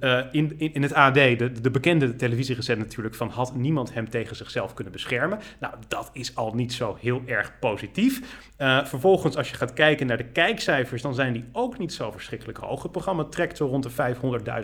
[0.00, 4.10] eh, in, in, in het AD, de, de bekende televisiegezet natuurlijk, van had niemand hem
[4.10, 5.38] tegen zichzelf kunnen beschermen.
[5.60, 8.42] Nou, dat is al niet zo heel erg positief.
[8.84, 12.58] Vervolgens, als je gaat kijken naar de kijkcijfers, dan zijn die ook niet zo verschrikkelijk
[12.58, 12.82] hoog.
[12.82, 13.90] Het programma trekt zo rond de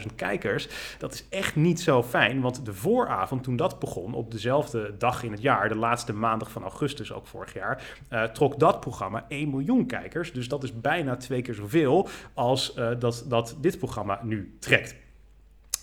[0.06, 0.68] 500.000 kijkers.
[0.98, 5.22] Dat is echt niet zo fijn, want de vooravond, toen dat begon, op dezelfde dag
[5.22, 9.24] in het jaar, de laatste maandag van augustus ook vorig jaar, eh, trok dat programma
[9.28, 10.32] 1 miljoen kijkers.
[10.32, 14.96] Dus dat is bijna twee keer zoveel als eh, dat, dat dit programma nu trekt.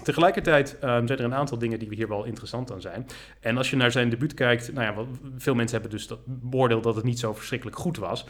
[0.03, 3.05] Tegelijkertijd um, zijn er een aantal dingen die hier wel interessant aan zijn.
[3.39, 6.19] En als je naar zijn debuut kijkt, nou ja, wat, veel mensen hebben dus dat
[6.25, 8.25] beoordeeld dat het niet zo verschrikkelijk goed was.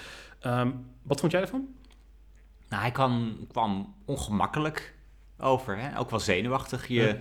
[0.45, 1.67] Um, wat vond jij ervan?
[2.69, 4.95] Nou, hij kan, kwam ongemakkelijk
[5.37, 5.99] over, hè?
[5.99, 6.87] ook wel zenuwachtig.
[6.87, 7.17] Je,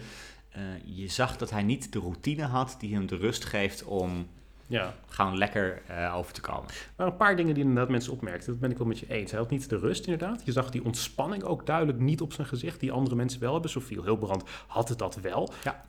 [0.85, 4.27] je zag dat hij niet de routine had die hem de rust geeft om
[4.67, 4.95] ja.
[5.09, 6.65] Gewoon lekker uh, over te komen.
[6.97, 9.31] Maar een paar dingen die inderdaad mensen opmerkten, dat ben ik wel met je eens.
[9.31, 10.43] Hij had niet de rust inderdaad.
[10.45, 13.71] Je zag die ontspanning ook duidelijk niet op zijn gezicht, die andere mensen wel hebben.
[13.71, 15.53] Sofie Hilbrand had het dat wel.
[15.63, 15.85] Ja.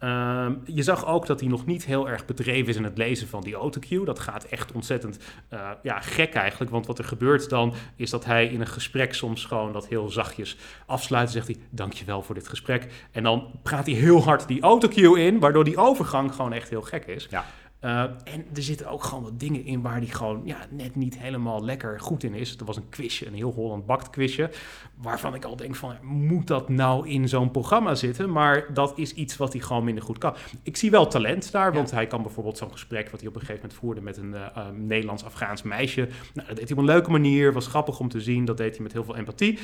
[0.48, 3.28] Uh, je zag ook dat hij nog niet heel erg bedreven is in het lezen
[3.28, 4.06] van die autocue.
[4.06, 5.20] Dat gaat echt ontzettend
[5.54, 6.72] uh, ja, gek eigenlijk.
[6.72, 10.10] Want wat er gebeurt dan, is dat hij in een gesprek soms gewoon dat heel
[10.10, 11.32] zachtjes afsluit.
[11.32, 13.08] Zegt hij, dankjewel voor dit gesprek.
[13.12, 16.82] En dan praat hij heel hard die autocue in, waardoor die overgang gewoon echt heel
[16.82, 17.28] gek is.
[17.30, 17.46] Ja.
[17.88, 21.20] Uh, en er zitten ook gewoon wat dingen in waar die gewoon ja, net niet
[21.20, 22.58] helemaal lekker goed in is.
[22.58, 24.50] Er was een quizje, een heel Holland bakt quizje,
[24.96, 28.32] waarvan ik al denk van, moet dat nou in zo'n programma zitten?
[28.32, 30.36] Maar dat is iets wat hij gewoon minder goed kan.
[30.64, 33.42] Ik zie wel talent daar, want hij kan bijvoorbeeld zo'n gesprek wat hij op een
[33.42, 36.10] gegeven moment voerde met een uh, Nederlands-Afghaans meisje.
[36.34, 38.74] Nou, dat deed hij op een leuke manier, was grappig om te zien, dat deed
[38.74, 39.60] hij met heel veel empathie.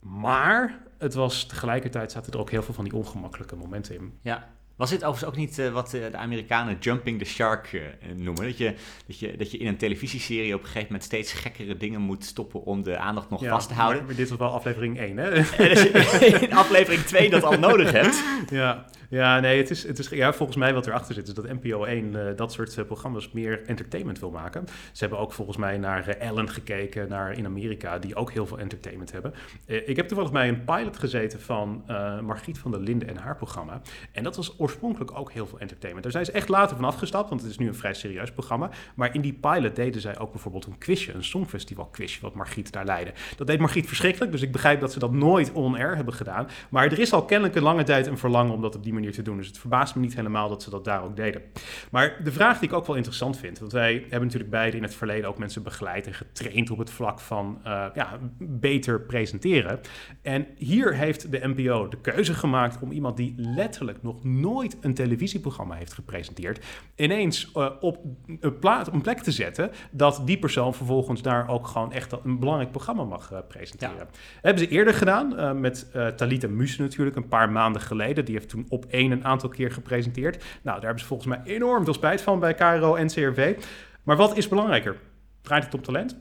[0.00, 4.12] Maar het was tegelijkertijd zaten er ook heel veel van die ongemakkelijke momenten in.
[4.22, 7.82] Ja, was dit overigens ook niet uh, wat uh, de Amerikanen jumping the shark uh,
[8.16, 8.44] noemen?
[8.44, 8.74] Dat je,
[9.06, 12.24] dat, je, dat je in een televisieserie op een gegeven moment steeds gekkere dingen moet
[12.24, 14.04] stoppen om de aandacht nog vast te houden.
[14.04, 15.30] Maar dit was wel aflevering 1, hè?
[15.62, 18.22] En als je in aflevering 2 dat al nodig hebt.
[18.50, 21.62] Ja, ja, nee, het is, het is ja, volgens mij wat erachter zit, is dat
[21.62, 24.64] NPO 1 uh, dat soort programma's meer entertainment wil maken.
[24.92, 28.58] Ze hebben ook volgens mij naar Ellen gekeken, naar in Amerika, die ook heel veel
[28.58, 29.34] entertainment hebben.
[29.66, 31.84] ik heb toevallig bij een pilot gezeten van
[32.22, 33.80] Margriet van der Linden en haar programma.
[34.12, 36.02] En dat was oorspronkelijk ook heel veel entertainment.
[36.02, 38.70] Daar zijn ze echt later van afgestapt, want het is nu een vrij serieus programma.
[38.94, 42.72] Maar in die pilot deden zij ook bijvoorbeeld een quizje, een songfestival quizje, wat Margriet
[42.72, 43.12] daar leidde.
[43.36, 46.48] Dat deed Margriet verschrikkelijk, dus ik begrijp dat ze dat nooit on-air hebben gedaan.
[46.70, 49.12] Maar er is al kennelijk een lange tijd een verlangen om dat op die manier
[49.12, 49.36] te doen.
[49.36, 51.42] Dus het verbaast me niet helemaal dat ze dat daar ook deden.
[51.90, 54.82] Maar de vraag die ik ook wel interessant vind, want wij hebben natuurlijk beide in
[54.82, 59.80] het verleden ook mensen begeleid en getraind op het vlak van uh, ja, beter presenteren.
[60.22, 64.94] En hier heeft de NPO de keuze gemaakt om iemand die letterlijk nog nooit een
[64.94, 67.98] televisieprogramma heeft gepresenteerd, ineens uh, op
[68.40, 72.38] een, plaat, een plek te zetten dat die persoon vervolgens daar ook gewoon echt een
[72.38, 73.96] belangrijk programma mag uh, presenteren.
[73.96, 74.06] Ja.
[74.42, 78.24] hebben ze eerder gedaan met Talita Muse natuurlijk, een paar maanden geleden.
[78.24, 80.36] Die heeft toen op één een aantal keer gepresenteerd.
[80.36, 83.56] Nou, daar hebben ze volgens mij enorm veel spijt van bij KRO en CRV.
[84.02, 84.96] Maar wat is belangrijker?
[85.40, 86.16] Draait het om talent?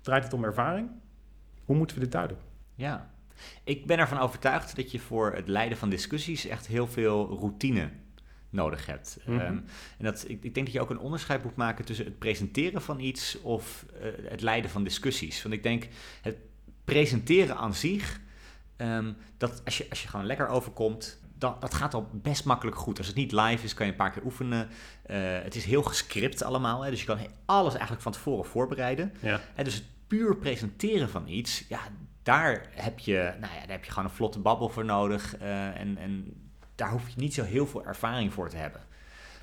[0.00, 0.88] Draait het om ervaring?
[1.64, 2.36] Hoe moeten we dit duiden?
[2.74, 3.10] Ja,
[3.64, 7.90] ik ben ervan overtuigd dat je voor het leiden van discussies echt heel veel routine
[8.50, 9.18] nodig hebt.
[9.24, 9.38] Mhm.
[9.38, 9.58] Ehm,
[9.98, 12.82] en dat, ik, ik, denk dat je ook een onderscheid moet maken tussen het presenteren
[12.82, 15.42] van iets of uh, het leiden van discussies.
[15.42, 15.88] Want ik denk,
[16.22, 16.36] het
[16.84, 18.20] presenteren aan zich,
[18.76, 22.76] um, dat als je, als je gewoon lekker overkomt, dat, dat gaat al best makkelijk
[22.76, 22.98] goed.
[22.98, 24.68] Als het niet live is, kan je een paar keer oefenen.
[25.10, 29.12] Uh, het is heel gescript allemaal, hè, dus je kan alles eigenlijk van tevoren voorbereiden.
[29.20, 29.40] Ja.
[29.54, 31.80] En dus het puur presenteren van iets, ja,
[32.30, 35.40] daar heb je, nou ja, daar heb je gewoon een vlotte babbel voor nodig.
[35.40, 36.34] Uh, en, en
[36.74, 38.80] daar hoef je niet zo heel veel ervaring voor te hebben.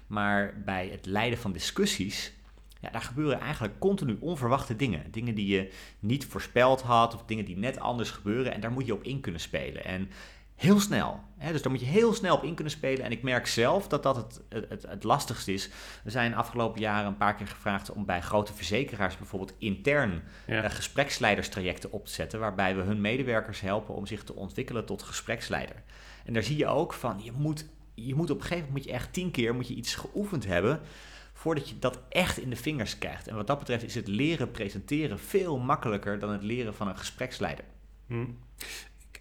[0.08, 2.34] Maar bij het leiden van discussies,
[2.80, 5.12] ja, daar gebeuren eigenlijk continu onverwachte dingen.
[5.12, 8.54] Dingen die je niet voorspeld had, of dingen die net anders gebeuren.
[8.54, 9.86] En daar moet je op in kunnen spelen.
[9.86, 10.10] En
[10.58, 11.20] heel snel.
[11.52, 13.06] Dus daar moet je heel snel op in kunnen spelen.
[13.06, 15.70] En ik merk zelf dat dat het, het, het, lastigste is.
[16.04, 20.64] We zijn afgelopen jaren een paar keer gevraagd om bij grote verzekeraars bijvoorbeeld intern ja.
[20.64, 22.40] uh, gespreksleiderstrajecten op te zetten.
[22.40, 25.84] Waarbij we hun medewerkers helpen om zich te ontwikkelen tot gespreksleider.
[26.26, 28.94] En daar zie je ook van, je moet, je moet op een gegeven moment moet
[28.94, 30.80] je echt tien keer moet je iets geoefend hebben
[31.34, 33.28] voordat je dat echt in de vingers krijgt.
[33.28, 36.98] En wat dat betreft is het leren presenteren veel makkelijker dan het leren van een
[36.98, 37.66] gespreksleider.
[38.08, 38.26] Hm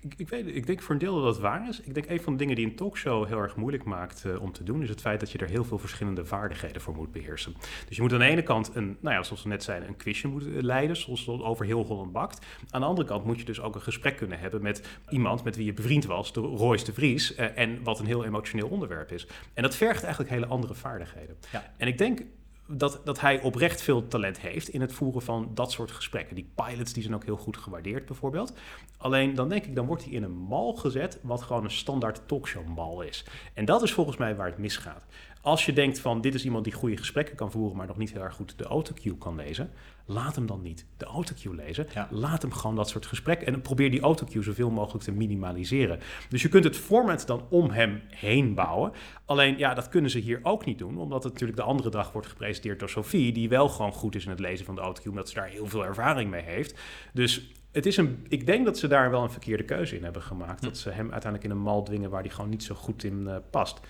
[0.00, 1.80] ik, ik, weet, ik denk voor een deel dat dat waar is.
[1.80, 4.52] Ik denk een van de dingen die een talkshow heel erg moeilijk maakt uh, om
[4.52, 7.54] te doen, is het feit dat je er heel veel verschillende vaardigheden voor moet beheersen.
[7.88, 9.96] Dus je moet aan de ene kant een, nou ja, zoals we net zeiden, een
[9.96, 12.46] quizje moeten leiden, zoals het over heel Holland bakt.
[12.70, 15.56] Aan de andere kant moet je dus ook een gesprek kunnen hebben met iemand met
[15.56, 19.12] wie je bevriend was, de Royce de Vries, uh, en wat een heel emotioneel onderwerp
[19.12, 19.26] is.
[19.54, 21.37] En dat vergt eigenlijk hele andere vaardigheden.
[21.52, 21.72] Ja.
[21.76, 22.22] En ik denk
[22.68, 26.35] dat, dat hij oprecht veel talent heeft in het voeren van dat soort gesprekken.
[26.35, 28.52] Die pilots die zijn ook heel goed gewaardeerd bijvoorbeeld.
[28.96, 32.20] Alleen dan denk ik, dan wordt hij in een mal gezet wat gewoon een standaard
[32.26, 33.24] talkshow mal is.
[33.55, 35.05] En dat is volgens mij waar het misgaat.
[35.40, 38.12] Als je denkt van dit is iemand die goede gesprekken kan voeren, maar nog niet
[38.12, 39.70] heel erg goed de autocue kan lezen,
[40.07, 41.87] laat hem dan niet de autocue lezen.
[42.11, 46.01] Laat hem gewoon dat soort gesprekken en probeer die autocue zoveel mogelijk te minimaliseren.
[46.29, 48.92] Dus je kunt het format dan om hem heen bouwen.
[49.25, 52.12] Alleen ja, dat kunnen ze hier ook niet doen, omdat het natuurlijk de andere dag
[52.12, 55.11] wordt gepresenteerd door Sophie, die wel gewoon goed is in het lezen van de autocue,
[55.11, 56.79] omdat ze daar heel veel ervaring mee heeft.
[57.12, 60.23] Dus het is een, ik denk dat ze daar wel een verkeerde keuze in hebben
[60.23, 60.62] gemaakt.
[60.62, 63.23] Dat ze hem uiteindelijk in een mal dwingen waar hij gewoon niet zo goed in
[63.27, 63.81] uh, past.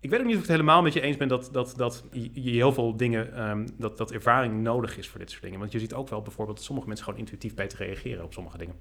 [0.00, 2.04] Ik weet ook niet of ik het helemaal met je eens ben dat, dat, dat
[2.32, 5.58] je heel veel dingen, ehm, dat, dat ervaring nodig is voor dit soort dingen.
[5.58, 8.58] Want je ziet ook wel bijvoorbeeld dat sommige mensen gewoon intuïtief beter reageren op sommige
[8.58, 8.74] dingen.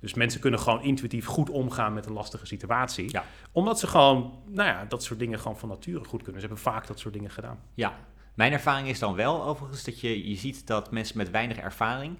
[0.00, 3.12] Dus mensen kunnen gewoon intuïtief goed omgaan met een lastige situatie.
[3.12, 3.24] Ja.
[3.52, 6.40] Omdat ze gewoon, nou ja, dat soort dingen gewoon van nature goed kunnen.
[6.40, 7.60] Ze hebben vaak dat soort dingen gedaan.
[7.74, 7.98] Ja,
[8.34, 12.16] mijn ervaring is dan wel overigens dat je, je ziet dat mensen met weinig ervaring,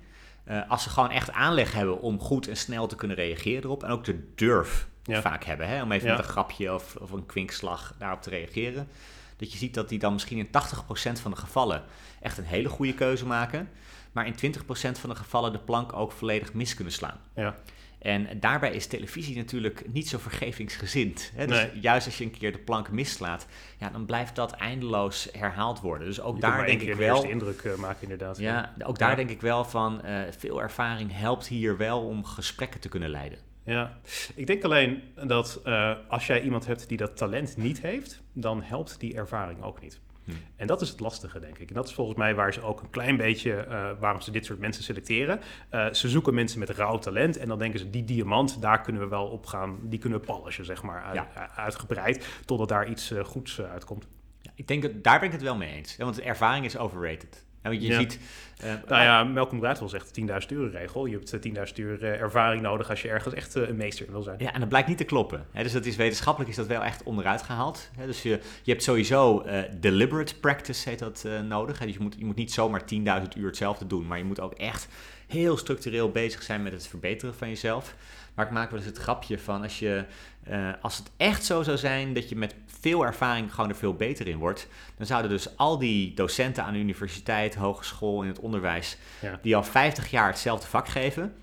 [0.49, 3.83] uh, als ze gewoon echt aanleg hebben om goed en snel te kunnen reageren erop
[3.83, 5.21] en ook de durf Ja.
[5.21, 6.17] vaak hebben, hè, om even Ja.
[6.17, 8.89] met een grapje of, of een kwinkslag daarop te reageren,
[9.37, 11.83] dat je ziet dat die dan misschien in 80% van de gevallen
[12.21, 13.69] echt een hele goede keuze maken,
[14.13, 17.21] maar in 20% van de gevallen de plank ook volledig mis kunnen slaan.
[17.35, 17.55] Ja.
[17.99, 21.31] En daarbij is televisie natuurlijk niet zo vergevingsgezind.
[21.35, 21.47] Hè?
[21.47, 21.81] Dus Nee.
[21.81, 23.47] juist als je een keer de plank mislaat,
[23.79, 26.07] ja, dan blijft dat eindeloos herhaald worden.
[26.07, 27.15] Dus ook Je daar denk ik de wel.
[27.15, 28.39] eerste indruk eh, maken inderdaad.
[28.39, 29.17] Ja, ook daar Ja.
[29.17, 33.39] denk ik wel van eh, veel ervaring helpt hier wel om gesprekken te kunnen leiden.
[33.71, 33.99] Ja,
[34.35, 38.63] ik denk alleen dat eh, als jij iemand hebt die dat talent niet heeft, dan
[38.63, 40.01] helpt die ervaring ook niet.
[40.25, 40.31] Hm.
[40.57, 41.69] En dat is het lastige, denk ik.
[41.69, 44.45] En dat is volgens mij waar ze ook een klein beetje, eh, waarom ze dit
[44.45, 45.41] soort mensen selecteren.
[45.69, 49.03] Eh, ze zoeken mensen met rauw talent en dan denken ze, die diamant, daar kunnen
[49.03, 51.51] we wel op gaan, die kunnen we polishen, zeg maar, uit- Ja.
[51.57, 54.07] uitgebreid, totdat daar iets goeds uitkomt.
[54.43, 55.97] Ja, ik denk dat daar ben ik het wel mee eens.
[55.97, 57.45] Ja, want ervaring is overrated.
[57.63, 57.99] Ja, want je Ja.
[57.99, 58.19] ziet.
[58.59, 61.07] eh, Nou ja, Malcolm Gladwell zegt de 10.000 euro regel.
[61.07, 64.07] Je hebt eh, 10.000 uur eh, ervaring nodig als je ergens echt eh, een meester
[64.07, 64.37] in wil zijn.
[64.39, 65.47] Ja, en dat blijkt niet te kloppen.
[65.53, 67.91] Hè, dus dat is wetenschappelijk is dat wel echt onderuit gehaald.
[67.97, 71.79] Hè, dus je, je hebt sowieso eh, deliberate practice heet dat eh, nodig.
[71.79, 72.89] Hè, dus je moet, je moet niet zomaar 10.000
[73.37, 74.89] uur hetzelfde doen, maar je moet ook echt
[75.27, 77.95] heel structureel bezig zijn met het verbeteren van jezelf.
[78.35, 80.05] Maar ik maak wel eens het grapje van als je,
[80.45, 83.95] eh, als het echt zo zou zijn dat je met veel ervaring gewoon er veel
[83.95, 88.39] beter in wordt, dan zouden dus al die docenten aan de universiteit, hogeschool, in het
[88.39, 89.39] onderwijs, Ja.
[89.43, 91.35] die al 50 jaar hetzelfde vak geven,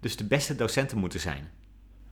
[0.00, 1.48] dus de beste docenten moeten zijn.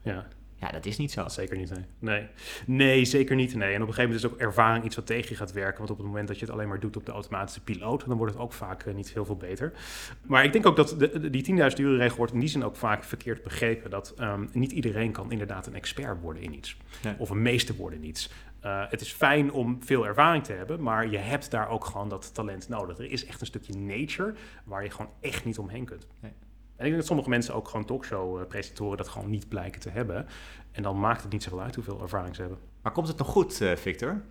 [0.01, 0.27] Ja.
[0.59, 1.27] Ja, dat is niet zo.
[1.27, 1.85] Zeker niet, nee.
[1.99, 2.27] nee.
[2.65, 3.73] Nee, zeker niet, nee.
[3.73, 5.77] En op een gegeven moment is ook ervaring iets wat tegen je gaat werken.
[5.77, 8.05] Want op het moment dat je het alleen maar doet op de automatische piloot...
[8.07, 9.73] dan wordt het ook vaak eh, niet heel veel beter.
[10.21, 12.75] Maar ik denk ook dat de, die 10.000 uur regel wordt in die zin ook
[12.75, 13.89] vaak verkeerd begrepen.
[13.89, 16.77] Dat ehm, niet iedereen kan inderdaad een expert worden in iets.
[17.03, 17.13] Nee.
[17.17, 18.29] Of een meester worden in iets.
[18.65, 22.09] Eh, het is fijn om veel ervaring te hebben, maar je hebt daar ook gewoon
[22.09, 22.97] dat talent nodig.
[22.97, 26.07] Er is echt een stukje nature waar je gewoon echt niet omheen kunt.
[26.19, 26.31] Nee.
[26.75, 30.27] En ik denk dat sommige mensen ook gewoon talkshow-presentatoren dat gewoon niet blijken te hebben.
[30.71, 32.59] En dan maakt het niet zoveel uit hoeveel ervaring ze hebben.
[32.81, 34.21] Maar komt het nog goed, eh, Victor?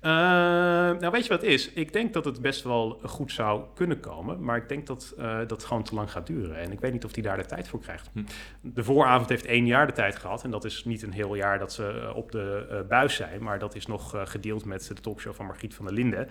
[0.00, 1.72] Eh, nou, weet je wat het is?
[1.72, 5.38] Ik denk dat het best wel goed zou kunnen komen, maar ik denk dat eh,
[5.46, 6.56] dat gewoon te lang gaat duren.
[6.56, 8.10] En ik weet niet of hij daar de tijd voor krijgt.
[8.12, 8.22] Hm.
[8.60, 11.58] De vooravond heeft één jaar de tijd gehad en dat is niet een heel jaar
[11.58, 14.86] dat ze eh, op de eh, buis zijn, maar dat is nog eh, gedeeld met
[14.86, 16.28] de talkshow van Margriet van der Linden.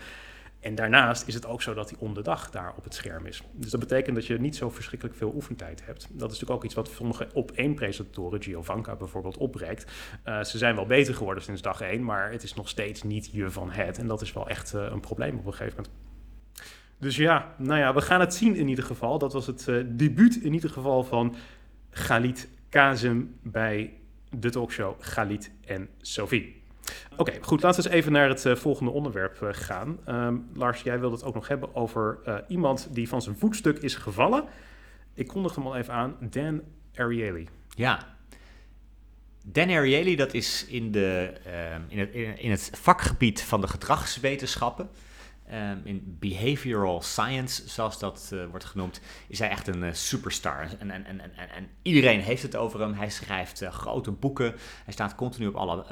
[0.63, 3.25] En daarnaast is het ook zo dat hij om de dag daar op het scherm
[3.25, 3.43] is.
[3.51, 6.01] Dus dat betekent dat je niet zo verschrikkelijk veel oefentijd hebt.
[6.01, 9.91] Dat is natuurlijk ook iets wat sommige op één presentatoren, Giovanka bijvoorbeeld, opbreekt.
[10.23, 13.29] Eh, ze zijn wel beter geworden sinds dag één, maar het is nog steeds niet
[13.31, 13.97] je van het.
[13.97, 15.93] En dat is wel echt eh, een probleem op een gegeven moment.
[16.99, 19.17] Dus ja, nou ja, we gaan het zien in ieder geval.
[19.17, 21.35] Dat was het eh, debuut in ieder geval van
[21.89, 23.93] Galit Kazem bij
[24.29, 26.62] de talkshow Galit en Sophie.
[27.17, 27.61] Oké, goed.
[27.61, 29.97] Laten we eens even naar het eh, volgende onderwerp eh, gaan.
[30.05, 33.77] Ehm, Lars, jij wilde het ook nog hebben over eh, iemand die van zijn voetstuk
[33.77, 34.43] is gevallen.
[35.13, 36.15] Ik kondig hem al even aan.
[36.19, 36.61] Dan
[36.95, 37.47] Ariely.
[37.75, 38.15] Ja.
[39.45, 43.67] Dan Ariely, dat is in, de, ehm, in, het, in, in het vakgebied van de
[43.67, 44.89] gedragswetenschappen,
[45.47, 50.67] ehm, in behavioral science, zoals dat eh, wordt genoemd, is hij echt een eh, superstar.
[50.79, 52.93] En, en, en, en, en iedereen heeft het over hem.
[52.93, 54.55] Hij schrijft eh, grote boeken.
[54.83, 55.85] Hij staat continu op alle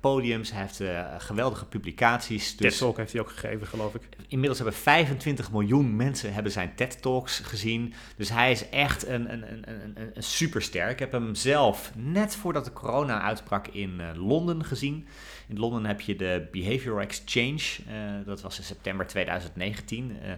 [0.00, 0.50] podiums.
[0.50, 0.82] Hij heeft
[1.22, 2.54] geweldige publicaties.
[2.54, 4.02] TED Talk heeft hij ook gegeven, geloof ik.
[4.28, 7.94] Inmiddels hebben 25 miljoen mensen hebben zijn TED-talks gezien.
[8.16, 10.88] Dus hij is echt een, een, een, een, een- superster.
[10.88, 15.06] Ik heb hem zelf net voordat de corona uitbrak in Londen gezien.
[15.46, 17.60] In Londen heb je de Behavioral Exchange.
[17.86, 20.18] eh, dat was in september 2019.
[20.22, 20.32] Eh,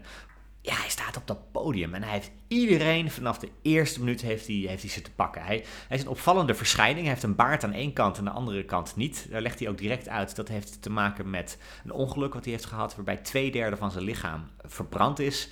[0.61, 4.47] ja, hij staat op dat podium en hij heeft iedereen vanaf de eerste minuut heeft
[4.47, 5.43] hij, heeft hij ze te pakken.
[5.43, 7.01] Hij, is een opvallende verschijning.
[7.01, 9.27] Hij heeft een baard aan één kant en aan de andere kant niet.
[9.31, 10.37] Daar legt hij ook direct uit.
[10.37, 13.91] Dat heeft te maken met een ongeluk wat hij heeft gehad, waarbij twee derde van
[13.91, 15.49] zijn lichaam verbrand is.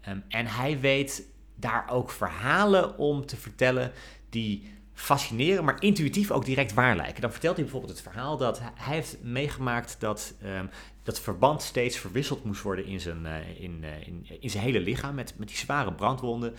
[0.00, 1.22] Ehm, en hij weet
[1.54, 3.92] daar ook verhalen om te vertellen
[4.30, 7.20] die fascineren, maar intuïtief ook direct waar lijken.
[7.20, 10.66] Dan vertelt hij bijvoorbeeld het verhaal dat hij heeft meegemaakt dat ehm,
[11.02, 14.80] dat verband steeds verwisseld moest worden in zijn, eh, in, eh, in, in zijn hele
[14.80, 16.54] lichaam met, met die zware brandwonden.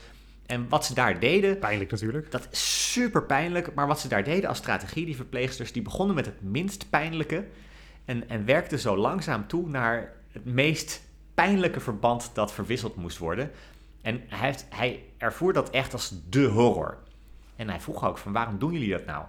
[0.45, 2.31] En wat ze daar deden, Pijnlijk natuurlijk.
[2.31, 6.15] dat is super pijnlijk, maar wat ze daar deden als strategie, die verpleegsters, die begonnen
[6.15, 7.45] met het minst pijnlijke
[8.05, 11.01] en, en werkten zo langzaam toe naar het meest
[11.33, 13.51] pijnlijke verband dat verwisseld moest worden.
[14.01, 16.97] En hij, heeft, hij ervoer dat echt als de horror.
[17.59, 19.23] En hij vroeg ook van waarom doen jullie dat nou?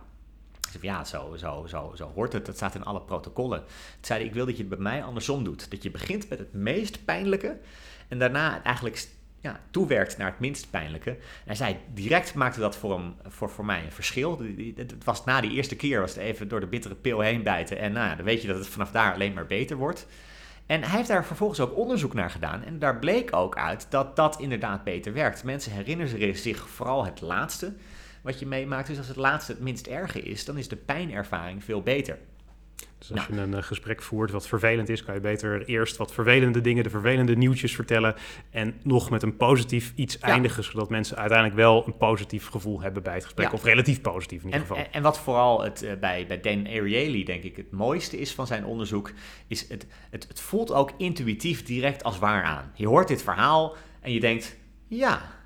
[0.52, 2.46] Ik zei ja, zo, zo, zo, zo hoort het.
[2.46, 3.58] Dat staat in alle protocollen.
[3.58, 3.68] Toen
[4.00, 5.70] zei ik wil dat je het bij mij andersom doet.
[5.70, 7.58] Dat je begint met het meest pijnlijke
[8.08, 9.08] en daarna eigenlijk
[9.40, 11.10] ja, toewerkt naar het minst pijnlijke.
[11.10, 14.42] En hij zei, direct maakte dat voor, hem, voor, voor mij een verschil.
[14.76, 17.78] Het was na die eerste keer, was het even door de bittere pil heen bijten.
[17.78, 20.06] En nou ja, dan weet je dat het vanaf daar alleen maar beter wordt.
[20.66, 22.64] En hij heeft daar vervolgens ook onderzoek naar gedaan.
[22.64, 25.44] En daar bleek ook uit dat dat inderdaad beter werkt.
[25.44, 27.72] Mensen herinneren zich vooral het laatste
[28.22, 28.88] wat je meemaakt.
[28.88, 32.18] Dus als het laatste het minst erge is, dan is de pijnervaring veel beter.
[32.98, 36.12] Dus als je een uh, gesprek voert wat vervelend is, kan je beter eerst wat
[36.12, 38.14] vervelende dingen, de vervelende nieuwtjes vertellen.
[38.50, 43.02] En nog met een positief iets eindigen, zodat mensen uiteindelijk wel een positief gevoel hebben
[43.02, 43.52] bij het gesprek.
[43.52, 44.84] Of relatief positief in ieder en, geval.
[44.84, 48.34] En, en, wat vooral het, uh, bij, bij Dan Ariely, denk ik, het mooiste is
[48.34, 49.12] van zijn onderzoek,
[49.46, 52.72] is het, het, het voelt ook intuïtief direct als waar aan.
[52.74, 54.56] Je hoort dit verhaal en je denkt,
[54.86, 55.39] ja,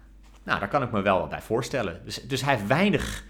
[0.44, 2.00] nou, daar kan ik me wel wat bij voorstellen.
[2.04, 3.24] Dus, dus hij heeft weinig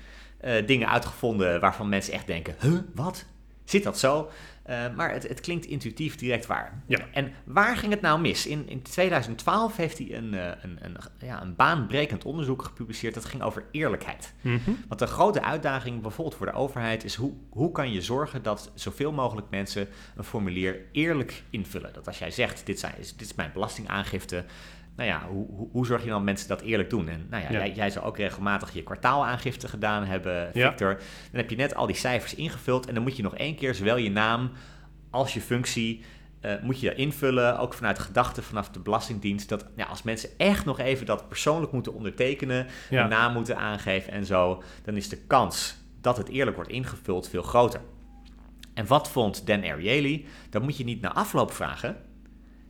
[0.45, 3.25] uh, dingen uitgevonden waarvan mensen echt denken, huh, wat?
[3.65, 4.31] Zit dat zo?
[4.71, 6.83] Uh, maar het, het, klinkt intuïtief direct waar.
[6.87, 6.99] Ja.
[7.13, 8.47] En waar ging het nou mis?
[8.47, 13.15] In, in 2012 heeft hij een, uh, een, een, ja, een baanbrekend onderzoek gepubliceerd.
[13.15, 14.33] Dat ging over eerlijkheid.
[14.41, 14.85] Mm -hmm.
[14.89, 17.15] Want de grote uitdaging bijvoorbeeld voor de overheid is...
[17.15, 21.93] Hoe, hoe kan je zorgen dat zoveel mogelijk mensen een formulier eerlijk invullen?
[21.93, 24.45] Dat als jij zegt, dit, zijn, dit is mijn belastingaangifte
[24.97, 27.09] nou ja, hoe, hoe, hoe, zorg je dan dat mensen dat eerlijk doen?
[27.09, 27.59] En nou ja, Ja.
[27.59, 30.95] Jij, jij zou ook regelmatig je kwartaalaangifte gedaan hebben, Victor.
[31.31, 33.75] Dan heb je net al die cijfers ingevuld en dan moet je nog één keer
[33.75, 34.51] zowel je naam
[35.11, 36.05] als je functie
[36.41, 40.65] eh, moet je invullen, ook vanuit gedachten vanaf de Belastingdienst, dat ja, als mensen echt
[40.65, 43.01] nog even dat persoonlijk moeten ondertekenen, Ja.
[43.01, 47.29] hun naam moeten aangeven en zo, dan is de kans dat het eerlijk wordt ingevuld
[47.29, 47.81] veel groter.
[48.75, 50.25] En wat vond Dan Ariely?
[50.51, 51.97] Dat moet je niet na afloop vragen,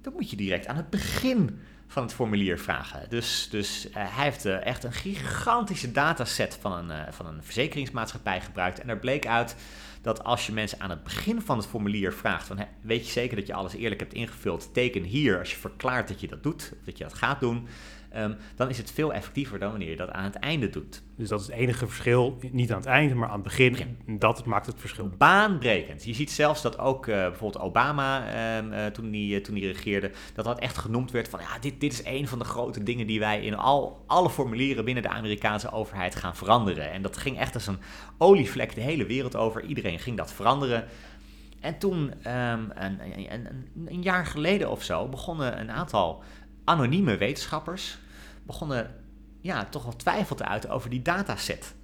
[0.01, 3.07] dat moet je direct aan het begin van het formulier vragen.
[3.09, 7.43] Dus, dus uh, hij heeft uh, echt een gigantische dataset van een, uh, van een
[7.43, 8.81] verzekeringsmaatschappij gebruikt.
[8.81, 9.57] En er bleek uit
[10.03, 13.37] dat als je mensen aan het begin van het formulier vraagt: van, weet je zeker
[13.37, 14.75] dat je alles eerlijk hebt ingevuld?
[14.75, 17.69] Teken hier als je verklaart dat je dat doet, dat je dat gaat doen.
[18.17, 21.03] Um, dan is het veel effectiever dan wanneer je dat aan het einde doet.
[21.17, 23.99] Dus dat is het enige verschil, niet aan het einde, maar aan het begin.
[24.07, 25.11] Dat maakt het verschil.
[25.19, 26.05] Baanbrekend.
[26.05, 28.19] Je ziet zelfs dat ook uh, bijvoorbeeld Obama,
[28.59, 31.81] um, uh, toen hij toen die regeerde, dat dat echt genoemd werd van ja, dit,
[31.81, 35.09] dit is een van de grote dingen die wij in al, alle formulieren binnen de
[35.09, 36.91] Amerikaanse overheid gaan veranderen.
[36.91, 37.79] En dat ging echt als een
[38.19, 39.65] olievlek de hele wereld over.
[39.65, 40.85] Iedereen ging dat veranderen.
[41.61, 46.23] En toen, um, een, een, een, een jaar geleden of zo, begonnen een aantal
[46.65, 47.99] anonieme wetenschappers
[48.47, 48.95] begonnen
[49.41, 51.75] ja, toch wel twijfel te uiten over die dataset.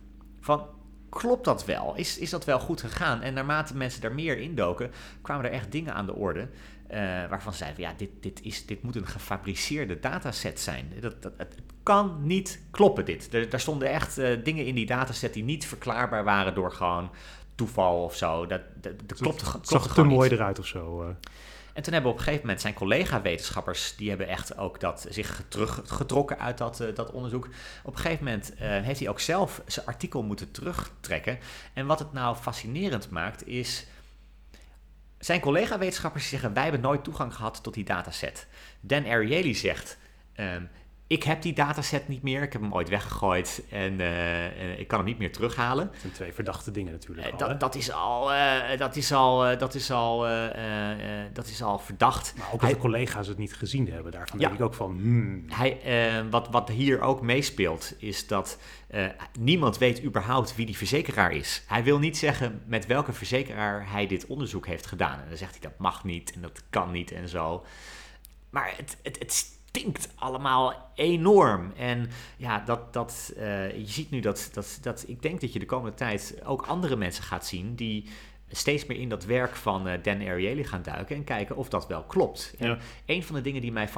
[0.40, 0.66] Van,
[1.08, 1.94] klopt dat wel?
[1.96, 3.22] Is, is dat wel goed gegaan?
[3.22, 4.90] En naarmate mensen daar meer indoken,
[5.22, 6.48] kwamen er echt dingen aan de orde...
[6.92, 6.96] Uh,
[7.28, 10.92] waarvan ze zeiden, ja, dit, dit, is, dit moet een gefabriceerde dataset zijn.
[11.00, 13.34] Dat, dat, het kan niet kloppen, dit.
[13.34, 17.10] Er, daar stonden echt uh, dingen in die dataset die niet verklaarbaar waren door gewoon
[17.54, 18.46] toeval of zo.
[18.46, 21.02] Dat, dat, dat klopt, het klopt zag te mooi eruit of zo.
[21.02, 21.08] Uh.
[21.80, 25.42] En toen hebben op een gegeven moment zijn collega-wetenschappers, die hebben echt ook dat, zich
[25.48, 27.48] teruggetrokken uit dat, uh, dat onderzoek.
[27.82, 31.38] Op een gegeven moment uh, heeft hij ook zelf zijn artikel moeten terugtrekken.
[31.72, 33.86] En wat het nou fascinerend maakt, is.
[35.18, 38.46] Zijn collega-wetenschappers zeggen: Wij hebben nooit toegang gehad tot die dataset.
[38.80, 39.98] Dan Ariely zegt:
[40.36, 40.68] um,
[41.10, 42.42] Ik heb die dataset niet meer.
[42.42, 45.86] Ik heb hem ooit weggegooid en uh, ik kan hem niet meer terughalen.
[45.86, 47.26] Dat zijn twee verdachte dingen natuurlijk.
[47.26, 50.26] Uh, al, dat, dat, is al, uh, dat, is al, dat, is al,
[51.32, 52.34] dat is al verdacht.
[52.36, 54.12] Maar ook als de collega's het niet gezien hebben.
[54.12, 54.98] Daarvan ja, denk ik ook van...
[55.00, 55.44] Hmm.
[55.48, 55.80] Hij,
[56.30, 58.58] wat, wat hier ook meespeelt is dat
[59.38, 61.64] niemand weet überhaupt wie die verzekeraar is.
[61.66, 65.18] Hij wil niet zeggen met welke verzekeraar hij dit onderzoek heeft gedaan.
[65.20, 67.64] En dan zegt hij dat mag niet en dat kan niet en zo.
[68.50, 71.72] Maar het, het, het stinkt allemaal enorm.
[71.76, 75.58] En ja, dat, dat, uh, je ziet nu dat, dat, dat ik denk dat je
[75.58, 78.08] de komende tijd ook andere mensen gaat zien die
[78.48, 81.86] steeds meer in dat werk van uh, Dan Ariely gaan duiken en kijken of dat
[81.86, 82.54] wel klopt.
[82.58, 82.66] Ja.
[82.66, 83.88] En een van de dingen die mij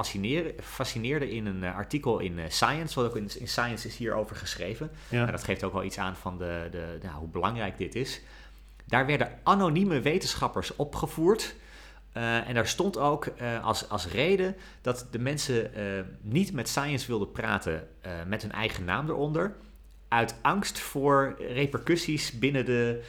[0.60, 4.90] fascineerde, in een uh, artikel in Science, wat ook in, in, Science is hierover geschreven,
[5.08, 5.18] ja.
[5.18, 8.20] nou, dat geeft ook wel iets aan van de, de, nou, hoe belangrijk dit is.
[8.86, 11.54] Daar werden anonieme wetenschappers opgevoerd.
[12.16, 16.68] Uh, en daar stond ook uh, als, als reden dat de mensen uh, niet met
[16.68, 17.88] science wilden praten
[18.26, 19.56] met hun eigen naam eronder.
[20.08, 23.02] Uit angst voor repercussies binnen de,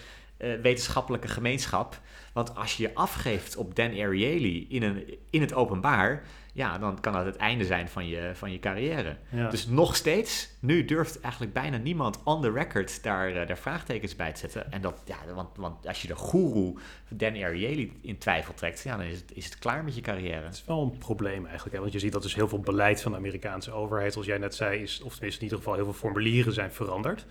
[0.43, 1.99] eh, wetenschappelijke gemeenschap.
[2.33, 6.23] Want als je je afgeeft op Dan Ariely in, een, in het openbaar,
[6.55, 9.17] ja, dan kan dat het einde zijn van je, van je carrière.
[9.29, 9.49] Ja.
[9.49, 14.15] Dus nog steeds, nu durft eigenlijk bijna niemand on the record daar, eh, daar vraagtekens
[14.15, 14.71] bij te zetten.
[14.71, 16.77] En dat, ja, want, want als je de goeroe
[17.09, 20.43] Dan Ariely in twijfel trekt, ja, dan is het, is het klaar met je carrière.
[20.43, 21.75] Het is wel een probleem eigenlijk.
[21.75, 21.81] Hè?
[21.81, 24.55] Want je ziet dat dus heel veel beleid van de Amerikaanse overheid, zoals jij net
[24.55, 27.25] zei, is, of tenminste in ieder geval heel veel formulieren zijn veranderd.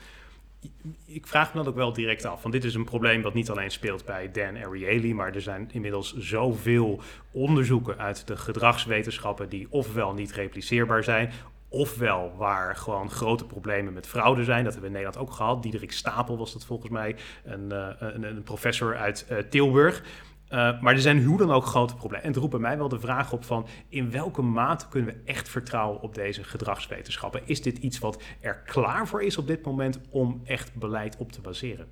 [1.07, 3.51] Ik vraag me dan ook wel direct af, want dit is een probleem wat niet
[3.51, 7.01] alleen speelt bij Dan Ariely, maar er zijn inmiddels zoveel
[7.31, 11.33] onderzoeken uit de gedragswetenschappen die ofwel niet repliceerbaar zijn,
[11.69, 14.65] ofwel waar gewoon grote problemen met fraude zijn.
[14.65, 15.63] Dat hebben we in Nederland ook gehad.
[15.63, 20.03] Diederik Stapel was dat volgens mij, een, uh, een, een professor uit uh, Tilburg.
[20.53, 22.25] Uh, maar er zijn hoe dan ook grote problemen.
[22.25, 23.67] En het roept bij mij wel de vraag op van...
[23.89, 27.43] in welke mate kunnen we echt vertrouwen op deze gedragswetenschappen?
[27.45, 31.33] Is dit iets wat er klaar voor is op dit moment om echt beleid op
[31.33, 31.87] te baseren?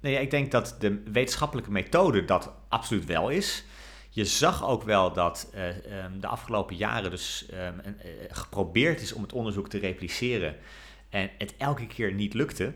[0.00, 3.64] Nee, ik denk dat de wetenschappelijke methode dat absoluut wel is.
[4.10, 9.12] Je zag ook wel dat uh, um, de afgelopen jaren dus um, uh, geprobeerd is
[9.12, 10.56] om het onderzoek te repliceren...
[11.08, 12.72] en het elke keer niet lukte...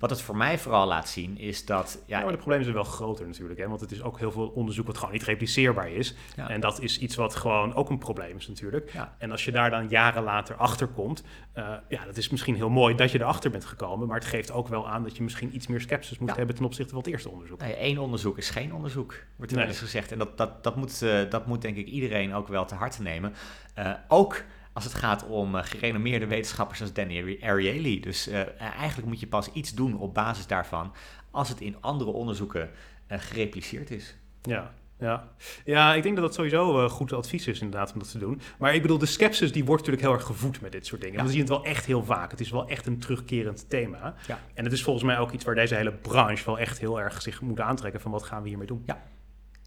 [0.00, 2.02] Wat het voor mij vooral laat zien is dat...
[2.06, 3.60] Ja, ja maar de problemen zijn wel groter natuurlijk.
[3.60, 3.68] Hè?
[3.68, 6.14] Want het is ook heel veel onderzoek wat gewoon niet repliceerbaar is.
[6.36, 6.48] Ja.
[6.48, 8.92] En dat is iets wat gewoon ook een probleem is natuurlijk.
[8.92, 9.14] Ja.
[9.18, 11.22] En als je daar dan jaren later achter komt...
[11.54, 14.06] Uh, ja, dat is misschien heel mooi dat je erachter bent gekomen.
[14.06, 16.54] Maar het geeft ook wel aan dat je misschien iets meer sceptisch moet hebben...
[16.54, 17.60] ten opzichte van het eerste onderzoek.
[17.60, 19.66] Nee, één onderzoek is geen onderzoek, wordt er nee.
[19.66, 20.12] wel eens gezegd.
[20.12, 23.02] En dat, dat, dat, moet, uh, dat moet denk ik iedereen ook wel te harte
[23.02, 23.34] nemen.
[23.78, 28.00] Uh, ook als het gaat om uh, gerenommeerde wetenschappers als Danny Ariely.
[28.00, 30.92] Dus uh, eigenlijk moet je pas iets doen op basis daarvan
[31.30, 32.70] als het in andere onderzoeken
[33.08, 34.16] gerepliceerd is.
[34.42, 35.28] Ja, ja.
[35.64, 38.40] ja, ik denk dat dat sowieso goed advies is inderdaad om dat te doen.
[38.58, 41.18] Maar ik bedoel, de skepsis die wordt natuurlijk heel erg gevoed met dit soort dingen.
[41.18, 41.24] Ja.
[41.24, 42.30] We zien het wel echt heel vaak.
[42.30, 44.14] Het is wel echt een terugkerend thema.
[44.26, 44.38] Ja.
[44.54, 47.22] En het is volgens mij ook iets waar deze hele branche wel echt heel erg
[47.22, 48.82] zich moet aantrekken van wat gaan we hiermee doen.
[48.86, 49.02] Ja,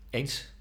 [0.09, 0.52] eens.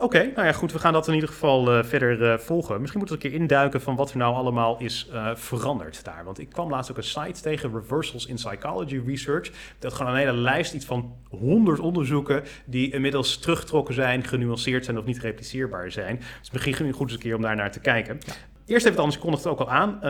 [0.00, 0.72] Oké, okay, nou ja, goed.
[0.72, 2.80] We gaan dat in ieder geval uh, verder uh, volgen.
[2.80, 6.24] Misschien moeten we een keer induiken van wat er nou allemaal is uh, veranderd daar.
[6.24, 9.50] Want ik kwam laatst ook een site tegen, Reversals in Psychology Research.
[9.78, 14.98] Dat gewoon een hele lijst, iets van 100 onderzoeken die inmiddels teruggetrokken zijn, genuanceerd zijn
[14.98, 16.20] of niet repliceerbaar zijn.
[16.40, 18.18] Dus misschien goed eens een keer om daar naar te kijken.
[18.26, 18.32] Ja.
[18.66, 20.00] Eerst even anders, ik kondigde het ook al aan.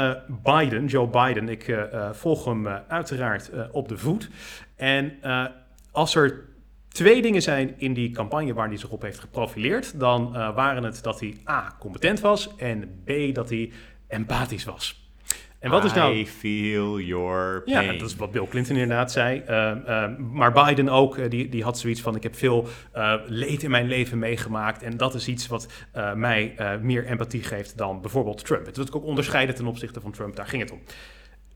[0.42, 4.30] Biden, Joe Biden, ik volg hem uiteraard op de voet.
[4.76, 5.12] En
[5.92, 6.44] als er
[6.98, 10.00] twee dingen zijn in die campagne waar hij zich op heeft geprofileerd.
[10.00, 13.72] Dan uh, waren het dat hij A, competent was en B, dat hij
[14.08, 15.10] empathisch was.
[15.58, 16.14] En wat is nou...
[16.14, 17.84] I feel your pain.
[17.84, 19.42] Ja, dat is wat Bill Clinton inderdaad zei.
[19.48, 22.16] Uh, uh, maar Biden ook, die, die had zoiets van...
[22.16, 22.68] ik heb veel
[23.26, 24.82] leed in mijn leven meegemaakt...
[24.82, 25.68] en dat is iets wat
[26.14, 28.66] mij meer empathie geeft dan bijvoorbeeld Trump.
[28.66, 30.80] Het wordt ook onderscheiden ten opzichte van Trump, daar ging het om.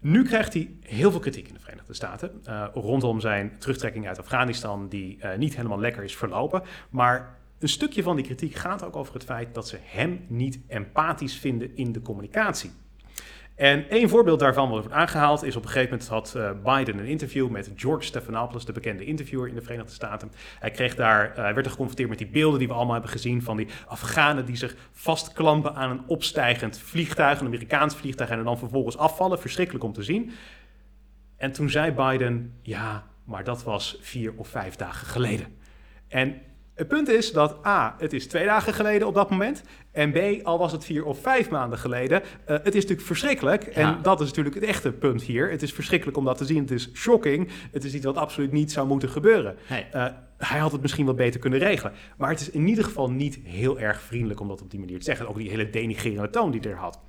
[0.04, 4.18] Nu krijgt hij heel veel kritiek in de Verenigde Staten uh, rondom zijn terugtrekking uit
[4.18, 6.62] Afghanistan, die uh, niet helemaal lekker is verlopen.
[6.90, 10.58] Maar een stukje van die kritiek gaat ook over het feit dat ze hem niet
[10.66, 12.70] empathisch vinden in de communicatie.
[13.62, 16.98] En één voorbeeld daarvan wat wordt aangehaald is op een gegeven moment had uh, Biden
[16.98, 20.32] een interview met George Stephanopoulos, de bekende interviewer in de Verenigde Staten.
[20.58, 23.42] Hij kreeg daar, uh, werd er geconfronteerd met die beelden die we allemaal hebben gezien
[23.42, 28.58] van die Afghanen die zich vastklampen aan een opstijgend vliegtuig, een Amerikaans vliegtuig en dan
[28.58, 29.40] vervolgens afvallen.
[29.40, 30.32] Verschrikkelijk om te zien.
[31.36, 35.46] En toen zei Biden, ja, maar dat was vier of vijf dagen geleden.
[36.08, 36.40] En
[36.74, 39.62] het punt is dat A, het is twee dagen geleden op dat moment.
[39.90, 42.22] En B, al was het vier of vijf maanden geleden.
[42.22, 43.62] Uh, het is natuurlijk verschrikkelijk.
[43.62, 45.50] En dat is natuurlijk het echte punt hier.
[45.50, 46.58] Het is verschrikkelijk om dat te zien.
[46.58, 47.48] Het is shocking.
[47.72, 49.56] Het is iets wat absoluut niet zou moeten gebeuren.
[49.68, 49.86] Nee.
[49.94, 50.06] Uh,
[50.38, 51.92] hij had het misschien wat beter kunnen regelen.
[52.16, 54.98] Maar het is in ieder geval niet heel erg vriendelijk om dat op die manier
[54.98, 55.28] te zeggen.
[55.28, 57.00] Ook die hele denigrerende toon die er had.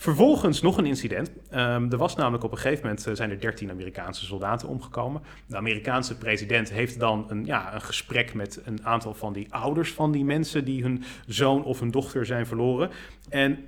[0.00, 1.30] Vervolgens nog een incident.
[1.50, 5.22] Um, er was namelijk op een gegeven moment uh, zijn er 13 Amerikaanse soldaten omgekomen.
[5.46, 9.92] De Amerikaanse president heeft dan een, ja, een gesprek met een aantal van die ouders
[9.92, 12.90] van die mensen die hun zoon of hun dochter zijn verloren.
[13.28, 13.58] En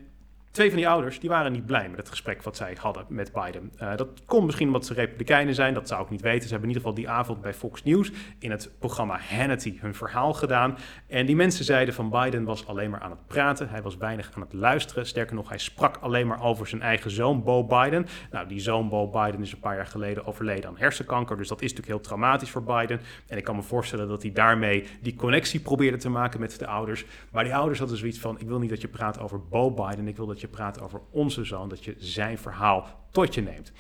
[0.51, 3.33] Twee van die ouders die waren niet blij met het gesprek wat zij hadden met
[3.33, 3.73] Biden.
[3.83, 6.43] Uh, dat kon misschien omdat ze republikeinen zijn, dat zou ik niet weten.
[6.43, 9.95] Ze hebben in ieder geval die avond bij Fox News in het programma Hannity hun
[9.95, 10.79] verhaal gedaan.
[11.07, 14.31] En die mensen zeiden van Biden was alleen maar aan het praten, hij was weinig
[14.35, 15.07] aan het luisteren.
[15.07, 18.07] Sterker nog, hij sprak alleen maar over zijn eigen zoon Bo Biden.
[18.31, 21.63] Nou, die zoon Bo Biden is een paar jaar geleden overleden aan hersenkanker, dus dat
[21.63, 23.01] is natuurlijk heel traumatisch voor Biden.
[23.27, 26.67] En ik kan me voorstellen dat hij daarmee die connectie probeerde te maken met de
[26.67, 27.05] ouders.
[27.31, 30.09] Maar die ouders hadden zoiets van, ik wil niet dat je praat over Bo Biden,
[30.09, 33.73] ik wil dat je praat over onze zoon, dat je zijn verhaal tot je neemt.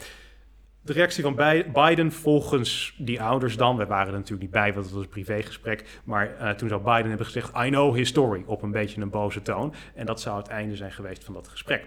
[0.83, 4.85] De reactie van Biden volgens die ouders dan, we waren er natuurlijk niet bij, want
[4.85, 8.43] het was een privégesprek, maar uh, toen zou Biden hebben gezegd, I know his story,
[8.47, 9.75] op een beetje een boze toon.
[9.95, 11.87] En dat zou het einde zijn geweest van dat gesprek.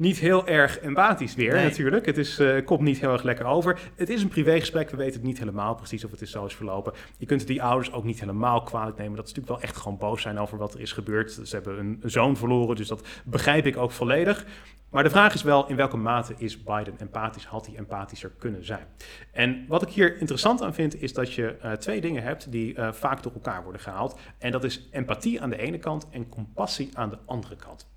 [0.00, 1.64] Niet heel erg empathisch weer Nee.
[1.64, 2.06] natuurlijk.
[2.06, 3.78] Het is, eh, komt niet heel erg lekker over.
[3.94, 6.54] Het is een privégesprek, we weten het niet helemaal precies of het is zo is
[6.54, 6.92] verlopen.
[7.18, 9.16] Je kunt die ouders ook niet helemaal kwalijk nemen.
[9.16, 11.32] Dat is natuurlijk wel echt gewoon boos zijn over wat er is gebeurd.
[11.32, 14.44] Ze hebben een, een zoon verloren, dus dat begrijp ik ook volledig.
[14.90, 17.44] Maar de vraag is wel, in welke mate is Biden empathisch?
[17.46, 18.86] Had hij empathischer kunnen zijn?
[19.32, 22.74] En wat ik hier interessant aan vind, is dat je eh, twee dingen hebt die
[22.74, 24.18] eh, vaak door elkaar worden gehaald.
[24.38, 27.88] En dat is empathie aan de ene kant en compassie aan de andere kant.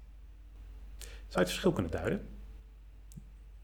[1.34, 2.28] Zou je het verschil kunnen duiden?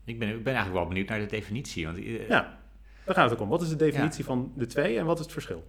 [0.06, 1.86] Ik ben, ik ben eigenlijk wel benieuwd naar de definitie.
[1.86, 2.60] Want eh, Ja,
[3.06, 3.50] daar gaat het ook om.
[3.50, 5.64] Wat is de definitie van de twee en wat is het verschil?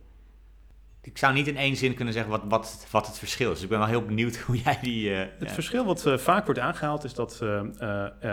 [1.03, 3.55] ik zou niet in één zin kunnen zeggen wat, wat, wat het verschil is.
[3.55, 5.15] Dus ik ben wel heel benieuwd hoe jij die...
[5.15, 5.55] eh, Het ja.
[5.55, 7.41] verschil wat eh, vaak wordt aangehaald is dat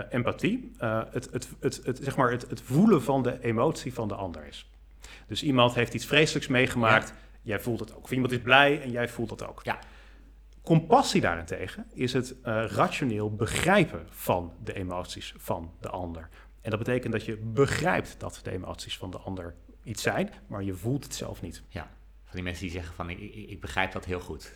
[0.09, 0.72] empathie
[1.11, 4.45] het, het, het, het, zeg maar het, het voelen van de emotie van de ander
[4.47, 4.70] is.
[5.28, 8.03] Dus iemand heeft iets vreselijks meegemaakt, jij voelt het ook.
[8.03, 9.61] Of iemand is blij en jij voelt dat ook.
[9.63, 9.80] Ja.
[10.68, 16.30] Compassie daarentegen is het eh, rationeel begrijpen van de emoties van de ander.
[16.61, 20.63] En dat betekent dat je begrijpt dat de emoties van de ander iets zijn, maar
[20.63, 21.63] je voelt het zelf niet.
[21.70, 21.89] ja,
[22.24, 24.53] van die mensen die zeggen van ik, ik, ik begrijp dat heel goed.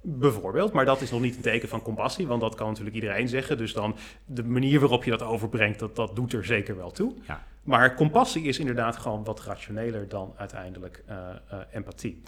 [0.00, 3.28] Bijvoorbeeld, maar dat is nog niet een teken van compassie, want dat kan natuurlijk iedereen
[3.28, 3.58] zeggen.
[3.58, 7.14] Dus dan de manier waarop je dat overbrengt, dat, dat doet er zeker wel toe.
[7.26, 7.44] Ja.
[7.62, 12.22] Maar compassie is inderdaad gewoon wat rationeler dan uiteindelijk eh, eh, empathie.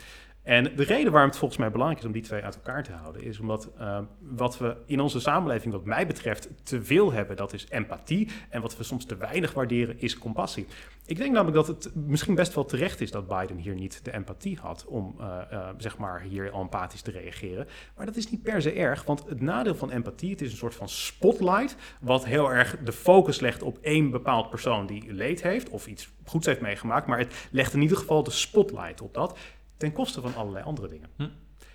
[0.44, 2.92] En de reden waarom het volgens mij belangrijk is om die twee uit elkaar te
[2.92, 7.36] houden, is omdat eh, wat we in onze samenleving, wat mij betreft, te veel hebben,
[7.36, 8.28] dat is empathie.
[8.48, 10.66] En wat we soms te weinig waarderen, is compassie.
[11.06, 14.12] Ik denk namelijk dat het misschien best wel terecht is dat Biden hier niet de
[14.12, 17.66] empathie had om eh, eh, zeg maar hier al empathisch te reageren.
[17.96, 20.56] Maar dat is niet per se erg, want het nadeel van empathie, het is een
[20.56, 25.42] soort van spotlight, wat heel erg de focus legt op één bepaald persoon die leed
[25.42, 27.06] heeft of iets goeds heeft meegemaakt.
[27.06, 29.38] Maar het legt in ieder geval de spotlight op dat,
[29.84, 31.08] ten koste van allerlei andere dingen.
[31.16, 31.28] Hm.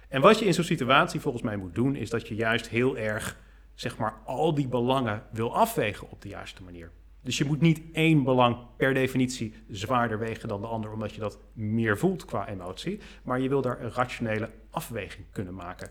[0.07, 2.97] En wat je in zo'n situatie volgens mij moet doen, is dat je juist heel
[2.97, 3.37] erg,
[3.73, 6.91] zeg maar, al die belangen wil afwegen op de juiste manier.
[7.21, 11.19] Dus je moet niet één belang per definitie zwaarder wegen dan de ander, omdat je
[11.19, 12.99] dat meer voelt qua emotie.
[13.23, 15.89] Maar je wil daar een rationele afweging kunnen maken.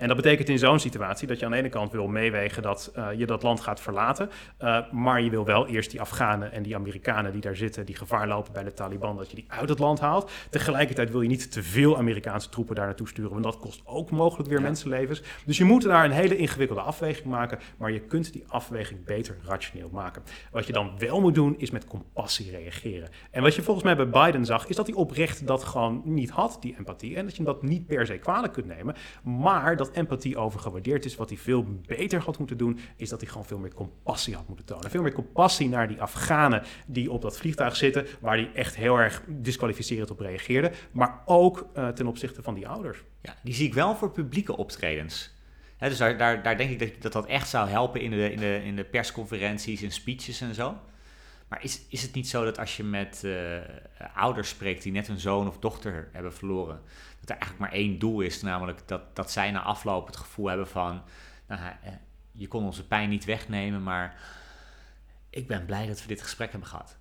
[0.00, 2.90] En dat betekent in zo'n situatie dat je aan de ene kant wil meewegen dat
[2.94, 4.30] eh, je dat land gaat verlaten.
[4.58, 7.96] eh, maar je wil wel eerst die Afghanen en die Amerikanen die daar zitten, die
[7.96, 10.30] gevaar lopen bij de Taliban, dat je die uit het land haalt.
[10.50, 14.10] Tegelijkertijd wil je niet te veel Amerikaanse troepen daar naartoe sturen, want dat kost ook
[14.10, 14.64] mogelijk weer Ja.
[14.64, 15.22] mensenlevens.
[15.46, 19.36] Dus je moet daar een hele ingewikkelde afweging maken, maar je kunt die afweging beter
[19.44, 20.22] rationeel maken.
[20.50, 23.08] Wat je dan wel moet doen, is met compassie reageren.
[23.30, 26.30] En wat je volgens mij bij Biden zag, is dat hij oprecht dat gewoon niet
[26.30, 27.16] had, die empathie.
[27.16, 28.94] En dat je hem dat niet per se kwalijk kunt nemen.
[29.22, 31.16] Maar dat empathie overgewaardeerd is.
[31.16, 34.48] Wat hij veel beter had moeten doen, is dat hij gewoon veel meer compassie had
[34.48, 34.90] moeten tonen.
[34.90, 38.96] Veel meer compassie naar die Afghanen die op dat vliegtuig zitten, waar hij echt heel
[38.96, 40.72] erg disqualificerend op reageerde.
[40.92, 43.02] Maar ook eh, ten opzichte van die ouders.
[43.22, 45.38] Ja, die zie ik wel voor publieke optredens.
[45.78, 48.38] Dus daar, daar, daar denk ik dat, dat dat echt zou helpen in de, in,
[48.38, 50.76] de, in de persconferenties en speeches en zo.
[51.50, 53.58] Maar is, is het niet zo dat als je met eh,
[54.14, 56.80] ouders spreekt die net een zoon of dochter hebben verloren,
[57.20, 60.46] dat er eigenlijk maar één doel is, namelijk dat, dat zij na afloop het gevoel
[60.46, 61.02] hebben van,
[61.46, 61.92] nou, eh,
[62.32, 64.20] je kon onze pijn niet wegnemen, maar
[65.30, 66.98] ik ben blij dat we dit gesprek hebben gehad.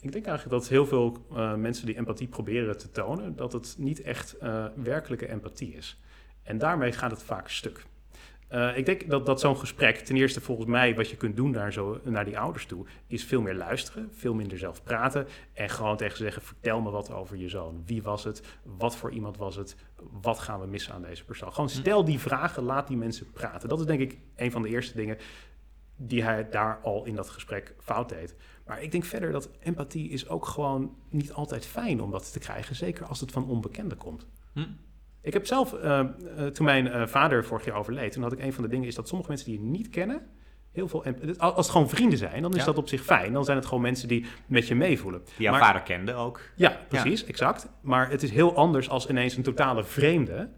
[0.00, 3.74] Ik denk eigenlijk dat heel veel eh, mensen die empathie proberen te tonen, dat het
[3.78, 4.36] niet echt
[4.74, 6.00] werkelijke empathie is.
[6.42, 7.86] En daarmee gaat het vaak stuk.
[8.52, 11.50] Eh, ik denk dat, dat zo'n gesprek, ten eerste volgens mij, wat je kunt doen
[11.50, 15.68] naar, zo, naar die ouders toe, is veel meer luisteren, veel minder zelf praten en
[15.68, 17.82] gewoon tegen ze zeggen, vertel me wat over je zoon.
[17.86, 18.42] Wie was het?
[18.62, 19.76] Wat voor iemand was het?
[20.20, 21.52] Wat gaan we missen aan deze persoon?
[21.52, 23.68] Gewoon stel die vragen, laat die mensen praten.
[23.68, 25.18] Dat is denk ik een van de eerste dingen
[25.96, 28.34] die hij daar al in dat gesprek fout deed.
[28.66, 32.38] Maar ik denk verder dat empathie is ook gewoon niet altijd fijn om dat te
[32.38, 34.26] krijgen, zeker als het van onbekenden komt.
[34.52, 34.66] Hm?
[35.22, 36.06] Ik heb zelf, eh, eh,
[36.46, 38.94] toen mijn eh, vader vorig jaar overleed, toen had ik een van de dingen is
[38.94, 40.22] dat sommige mensen die je niet kennen,
[40.72, 41.04] heel veel
[41.38, 42.64] als het gewoon vrienden zijn, dan is Ja.
[42.64, 43.32] dat op zich fijn.
[43.32, 45.20] Dan zijn het gewoon mensen die met je meevoelen.
[45.24, 46.40] Die jouw Maar- vader kende ook.
[46.56, 47.68] Ja, precies, exact.
[47.82, 50.50] Maar het is heel anders als ineens een totale vreemde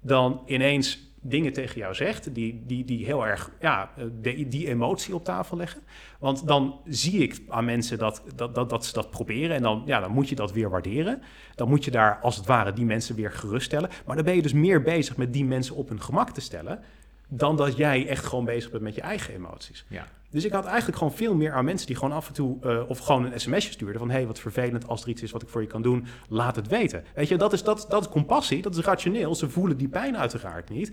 [0.00, 4.68] dan ineens dingen tegen jou zegt die, die, die heel erg ja, eh, die, die
[4.68, 5.82] emotie op tafel leggen.
[6.18, 9.82] Want dan zie ik aan mensen dat, dat, dat, dat ze dat proberen en dan,
[9.86, 11.22] ja, dan moet je dat weer waarderen.
[11.54, 13.90] Dan moet je daar als het ware die mensen weer geruststellen.
[14.06, 16.80] Maar dan ben je dus meer bezig met die mensen op hun gemak te stellen
[17.28, 19.84] dan dat jij echt gewoon bezig bent met je eigen emoties.
[19.88, 20.06] Ja.
[20.30, 22.88] Dus ik had eigenlijk gewoon veel meer aan mensen die gewoon af en toe eh,
[22.88, 25.42] of gewoon een sms'je stuurden van hé, hey, wat vervelend als er iets is wat
[25.42, 27.04] ik voor je kan doen, laat het weten.
[27.14, 29.34] Weet je, dat is, dat, dat is compassie, dat is rationeel.
[29.34, 30.92] Ze voelen die pijn uiteraard niet,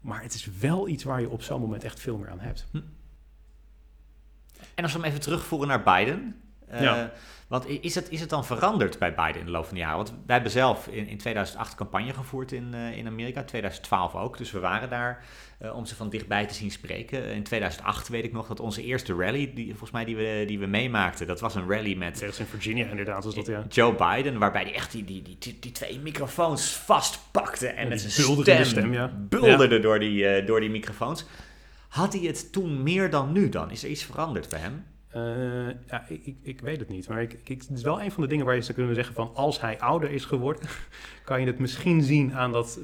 [0.00, 2.66] maar het is wel iets waar je op zo'n moment echt veel meer aan hebt.
[4.74, 6.40] En als we hem even terugvoeren naar Biden.
[6.72, 7.12] Uh, Ja.
[7.48, 9.96] Want is het, is het dan veranderd bij Biden in de loop van de jaren?
[9.96, 14.38] Want wij hebben zelf in, in 2008 campagne gevoerd in, eh, in Amerika, 2012 ook.
[14.38, 15.24] Dus we waren daar
[15.58, 17.24] eh, om ze van dichtbij te zien spreken.
[17.24, 20.58] In 2008 weet ik nog dat onze eerste rally, die, volgens mij die we, die
[20.58, 23.64] we meemaakten, dat was een rally met Ergens in Virginia inderdaad was dat, ja.
[23.68, 27.88] Joe Biden, waarbij hij echt die, die, die, die, die twee microfoons vastpakte en Ja,
[27.88, 29.12] met zijn stem, stem, ja.
[29.28, 31.24] bulderde door, die, eh, door die microfoons.
[31.88, 33.70] Had hij het toen meer dan nu dan?
[33.70, 34.84] Is er iets veranderd bij hem?
[35.08, 37.08] Eh, ja, ik, ik, weet het niet.
[37.08, 39.14] Maar ik, ik, het is wel een van de dingen waar je zou kunnen zeggen
[39.14, 39.30] van...
[39.34, 40.68] als hij ouder is geworden,
[41.24, 42.80] kan je het misschien zien aan dat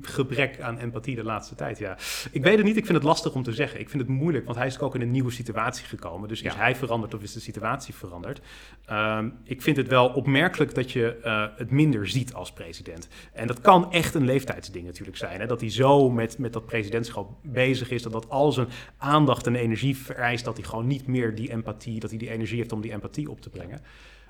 [0.00, 1.78] gebrek aan empathie de laatste tijd.
[1.78, 1.96] Ja.
[2.30, 3.80] Ik weet het niet, ik vind het lastig om te zeggen.
[3.80, 6.28] Ik vind het moeilijk, want hij is ook in een nieuwe situatie gekomen.
[6.28, 8.40] Dus is hij veranderd of is de situatie veranderd?
[8.84, 13.08] Ehm, ik vind het wel opmerkelijk dat je eh, het minder ziet als president.
[13.32, 15.40] En dat kan echt een leeftijdsding natuurlijk zijn.
[15.40, 15.46] Hè?
[15.46, 18.02] Dat hij zo met, met dat presidentschap bezig is...
[18.02, 20.44] dat dat al zijn aandacht en energie vereist...
[20.44, 22.00] dat hij gewoon niet meer die empathie...
[22.00, 23.80] dat hij die energie heeft om die empathie op te brengen.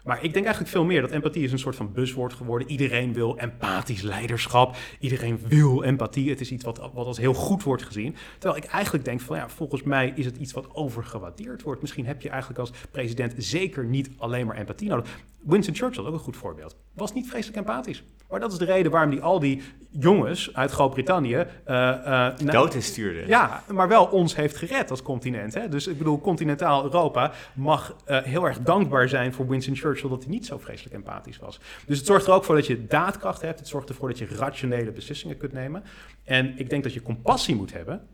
[0.05, 2.71] Maar ik denk eigenlijk veel meer dat empathie is een soort van buzzwoord geworden.
[2.71, 4.77] Iedereen wil empathisch leiderschap.
[4.99, 6.31] Iedereen wil empathie.
[6.31, 8.17] Het is iets wat, wat als heel goed wordt gezien.
[8.39, 11.81] Terwijl ik eigenlijk denk van ja, volgens mij is het iets wat overgewaardeerd wordt.
[11.81, 15.19] Misschien heb je eigenlijk als president zeker niet alleen maar empathie nodig.
[15.47, 18.05] Winston Churchill, ook een goed voorbeeld, was niet vreselijk empathisch.
[18.31, 21.35] Maar dat is de reden waarom hij al die jongens uit Groot-Brittannië...
[21.35, 21.47] eh,
[21.91, 23.27] eh, na- Dood instuurde.
[23.27, 25.55] ja, maar wel ons heeft gered als continent.
[25.55, 25.69] Hè?
[25.69, 30.23] Dus ik bedoel, continentaal Europa mag eh, heel erg dankbaar zijn voor Winston Churchill dat
[30.23, 31.61] hij niet zo vreselijk empathisch was.
[31.87, 33.59] Dus het zorgt er ook voor dat je daadkracht hebt.
[33.59, 35.83] Het zorgt ervoor dat je rationele beslissingen kunt nemen.
[36.25, 38.09] En ik denk dat je compassie moet hebben.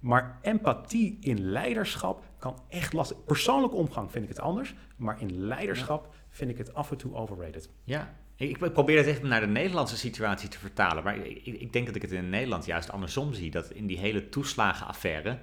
[0.00, 3.24] Maar empathie in leiderschap kan echt lastig.
[3.24, 4.74] Persoonlijke omgang vind ik het anders.
[4.96, 7.68] Maar in leiderschap vind ik het af en toe overrated.
[7.84, 11.04] Ja, ik, probeer het even naar de Nederlandse situatie te vertalen.
[11.04, 13.50] Maar ik, ik- denk dat ik het in Nederland juist andersom zie.
[13.50, 15.38] Dat in die hele toeslagenaffaire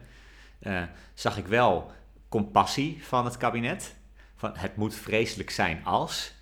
[0.59, 0.81] eh,
[1.13, 1.91] zag ik wel
[2.29, 3.95] compassie van het kabinet.
[4.35, 6.33] Van het moet vreselijk zijn als.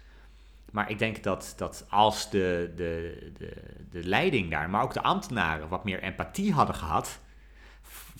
[0.72, 3.54] Maar ik denk dat, dat als de, de, de,
[3.91, 7.20] de leiding daar, maar ook de ambtenaren, wat meer empathie hadden gehad.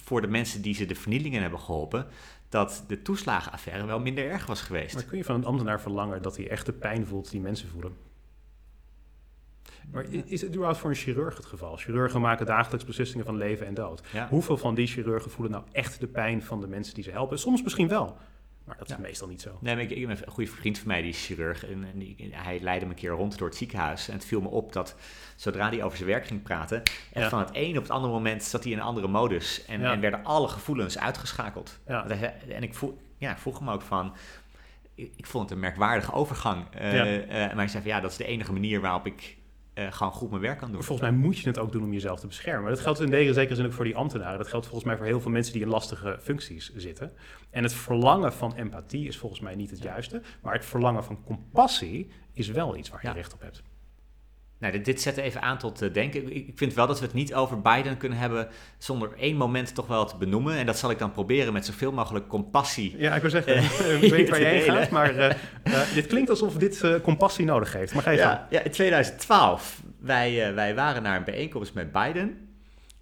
[0.04, 2.08] voor de mensen die ze de vernielingen hebben geholpen.
[2.52, 4.94] Dat de toeslagenaffaire wel minder erg was geweest.
[4.94, 7.70] Maar kun je van een ambtenaar verlangen dat hij echt de pijn voelt die mensen
[7.70, 7.96] voelen?
[9.92, 11.78] Maar is het überhaupt voor een chirurg het geval?
[11.78, 14.04] Chirurgen maken dagelijks beslissingen van leven en dood.
[14.14, 14.28] Ja.
[14.30, 17.40] Hoeveel van die chirurgen voelen nou echt de pijn van de mensen die ze helpen?
[17.40, 18.18] Soms misschien wel,
[18.64, 19.02] maar dat is Ja.
[19.02, 19.58] meestal niet zo.
[19.62, 21.66] Nee, maar ik, een goede vriend van mij, die is chirurg.
[21.66, 24.08] En, en die- hij leidde me een keer rond door het ziekenhuis.
[24.08, 24.96] En het viel me op dat
[25.36, 26.82] zodra hij over zijn werk ging praten...
[27.14, 27.30] Ja.
[27.30, 29.66] van het een op het andere moment zat hij in een andere modus.
[29.66, 29.92] En, Ja.
[29.92, 31.80] en werden alle gevoelens uitgeschakeld.
[31.86, 34.16] En ik vroeg, ja, vroeg hem ook van...
[34.96, 36.66] Ik, ik vond het een merkwaardige overgang.
[36.72, 39.38] Eh, eh, maar hij zei van ja, dat is de enige manier waarop ik
[39.74, 40.76] eh, gewoon goed mijn werk kan doen.
[40.78, 42.62] Maar volgens mij moet je het ook doen om jezelf te beschermen.
[42.62, 44.38] Maar dat geldt in deze zekere zin ook voor die ambtenaren.
[44.38, 47.14] Dat geldt volgens mij voor heel veel mensen die in lastige functies zitten.
[47.50, 50.22] En het verlangen van empathie is volgens mij niet het juiste.
[50.42, 53.14] Maar het verlangen van compassie is wel iets waar je Ja.
[53.14, 53.64] recht op hebt.
[54.62, 56.36] Nou, dit, dit zet even aan tot eh, denken.
[56.36, 58.48] Ik, ik vind wel dat we het niet over Biden kunnen hebben
[58.78, 60.56] zonder één moment toch wel te benoemen.
[60.56, 62.96] En dat zal ik dan proberen met zoveel mogelijk compassie.
[62.98, 65.36] Ja, ik wil zeggen, Eh, ik weet waar je heen gaat, maar eh,
[65.94, 67.94] dit klinkt alsof dit compassie nodig heeft.
[67.94, 68.18] Maar ga je.
[68.18, 72.51] Ja, ja, in 2012, wij, wij waren naar een bijeenkomst met Biden.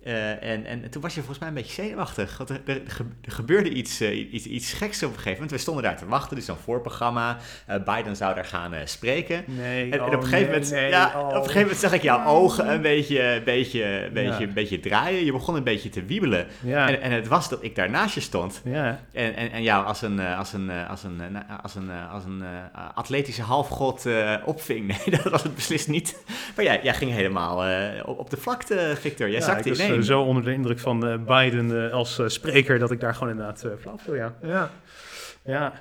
[0.03, 2.37] Eh, en, en toen was je volgens mij een beetje zenuwachtig.
[2.37, 5.33] Want er, er, er ge- er gebeurde iets, eh, iets, iets geks op een gegeven
[5.33, 5.51] moment.
[5.51, 7.37] We stonden daar te wachten, dus een voorprogramma.
[7.65, 9.43] Eh, Biden zou daar gaan spreken.
[9.47, 11.27] Nee, En, en oh, op, een gegeven nee, moment, nee, ja, oh.
[11.27, 14.47] op een gegeven moment zag ik jouw ogen een beetje, een beetje, een beetje, Ja.
[14.47, 15.25] een beetje draaien.
[15.25, 16.47] Je begon een beetje te wiebelen.
[16.61, 18.61] Ja, En, en het was dat ik daar naast je stond.
[18.65, 18.99] ja.
[19.13, 21.21] En, en, en jou als een, als een, als een,
[21.63, 22.43] als een, als een
[22.95, 24.05] atletische halfgod
[24.45, 24.87] opving.
[25.05, 26.17] Nee, dat was het beslist niet.
[26.55, 27.63] Maar jij, jij ging helemaal
[28.05, 29.29] op, op de vlakte, Victor.
[29.29, 32.91] Jij zakte ik zo onder de indruk van eh, Biden eh, als eh, spreker dat
[32.91, 34.35] ik daar gewoon inderdaad flauw viel, ja.
[34.41, 34.69] Ja.
[35.43, 35.71] ja.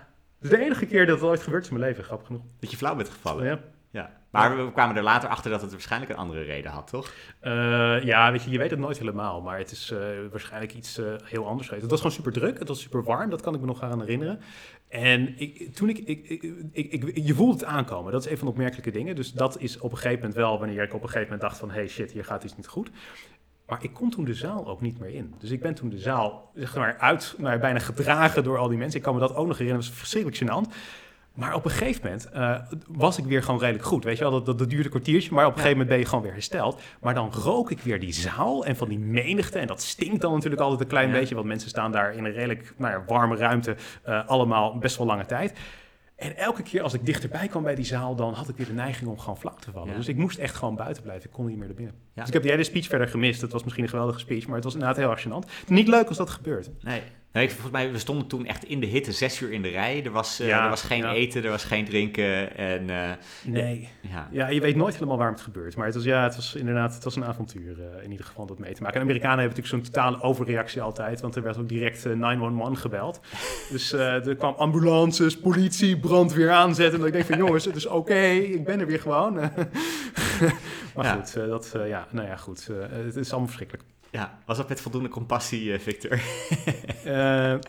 [0.40, 2.42] Het is de enige keer dat het ooit gebeurd is in mijn leven, grappig genoeg.
[2.60, 3.44] Dat je flauw bent gevallen.
[3.46, 3.58] Ja.
[3.90, 4.10] Ja.
[4.30, 7.12] Maar we kwamen er later achter dat het waarschijnlijk een andere reden had, toch?
[7.40, 9.98] Eh, ja, weet je, je weet het nooit helemaal, maar het is eh,
[10.30, 11.82] waarschijnlijk iets eh, heel anders geweest.
[11.82, 14.00] Het was gewoon super druk, het was super warm, dat kan ik me nog aan
[14.00, 14.40] herinneren.
[14.88, 16.42] En ik, toen ik, ik, ik,
[16.72, 19.16] ik, ik- je voelt het aankomen, dat is een van de opmerkelijke dingen.
[19.16, 21.58] Dus dat is op een gegeven moment wel wanneer ik op een gegeven moment dacht
[21.58, 22.90] van, hey shit, hier gaat iets niet goed.
[23.68, 25.34] Maar ik kon toen de zaal ook niet meer in.
[25.38, 28.78] Dus ik ben toen de zaal zeg maar, uit, maar bijna gedragen door al die
[28.78, 28.98] mensen.
[28.98, 30.74] Ik kan me dat ook nog herinneren, dat was verschrikkelijk gênant.
[31.34, 32.54] Maar op een gegeven moment eh,
[32.88, 34.04] was ik weer gewoon redelijk goed.
[34.04, 35.98] Weet je wel, dat, dat, dat duurde een kwartiertje, maar op een gegeven moment ben
[35.98, 36.80] je gewoon weer hersteld.
[37.00, 39.58] Maar dan rook ik weer die zaal en van die menigte.
[39.58, 41.14] En dat stinkt dan natuurlijk altijd een klein Ja.
[41.14, 44.96] beetje, want mensen staan daar in een redelijk nou ja, warme ruimte, eh, allemaal best
[44.96, 45.58] wel lange tijd.
[46.18, 48.72] En elke keer als ik dichterbij kwam bij die zaal, dan had ik weer de
[48.72, 49.90] neiging om gewoon flauw te vallen.
[49.90, 49.96] Ja.
[49.96, 51.24] Dus ik moest echt gewoon buiten blijven.
[51.24, 51.94] Ik kon niet meer naar binnen.
[51.94, 52.10] Ja.
[52.14, 53.40] Dus ik heb die hele speech verder gemist.
[53.40, 55.68] Het was misschien een geweldige speech, maar het was inderdaad heel gênant.
[55.68, 56.70] Niet leuk als dat gebeurt.
[56.80, 57.02] Nee.
[57.32, 60.04] Ik- volgens mij, we stonden toen echt in de hitte, zes uur in de rij.
[60.04, 61.12] Er was, eh, Ja, er was geen ja.
[61.12, 62.56] eten, er was geen drinken.
[62.56, 63.10] En eh,
[63.44, 63.88] Nee.
[64.00, 65.76] ja, Ja, je weet nooit helemaal waarom het gebeurt.
[65.76, 68.42] Maar het was, ja, het was inderdaad het was een avontuur eh, in ieder geval
[68.42, 68.96] om dat mee te maken.
[68.96, 71.20] En Amerikanen hebben natuurlijk zo'n totale overreactie altijd.
[71.20, 73.20] Want er werd ook direct eh, 911 gebeld.
[73.70, 76.92] Dus eh, er kwam ambulances, politie, brandweer aanzetten.
[76.94, 79.34] En dat ik denk van jongens, het is oké, ik ben er weer gewoon.
[80.94, 82.68] maar goed, eh, dat, eh, ja, nou ja, goed.
[82.70, 83.86] eh, het is allemaal verschrikkelijk.
[84.10, 86.18] Ja, was dat met voldoende compassie, eh, Victor?
[86.98, 87.14] Eh,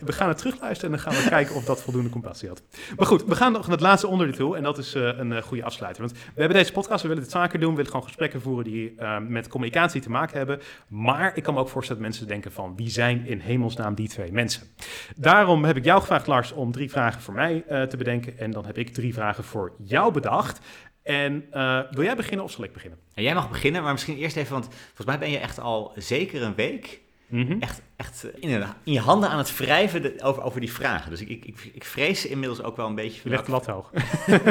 [0.05, 2.63] we gaan het terugluisteren en dan gaan we kijken of dat voldoende compassie had.
[2.97, 4.57] Maar goed, we gaan nog naar het laatste onderdeel.
[4.57, 6.01] En dat is eh, een goede afsluiter.
[6.01, 7.69] Want we hebben deze podcast, we willen dit vaker doen.
[7.69, 8.95] We willen gewoon gesprekken voeren die
[9.27, 10.59] met communicatie te maken hebben.
[10.87, 12.75] Maar ik kan me ook voorstellen dat mensen denken van...
[12.75, 14.63] wie zijn in hemelsnaam die twee mensen?
[15.15, 18.37] Daarom heb ik jou gevraagd, Lars, om drie vragen voor mij te bedenken.
[18.37, 20.59] En dan heb ik drie vragen voor jou bedacht.
[21.09, 22.99] En eh, wil jij beginnen of zal ik beginnen?
[23.13, 25.91] En jij mag beginnen, maar misschien eerst even, want volgens mij ben je echt al
[25.95, 27.55] zeker een week Mhm.
[27.59, 28.49] echt, echt in,
[28.83, 31.09] in je handen aan het wrijven de- over, over die vragen.
[31.09, 33.65] Dus ik, ik, ik, ik vrees inmiddels ook wel een beetje Je legt de lat
[33.65, 33.91] hoog.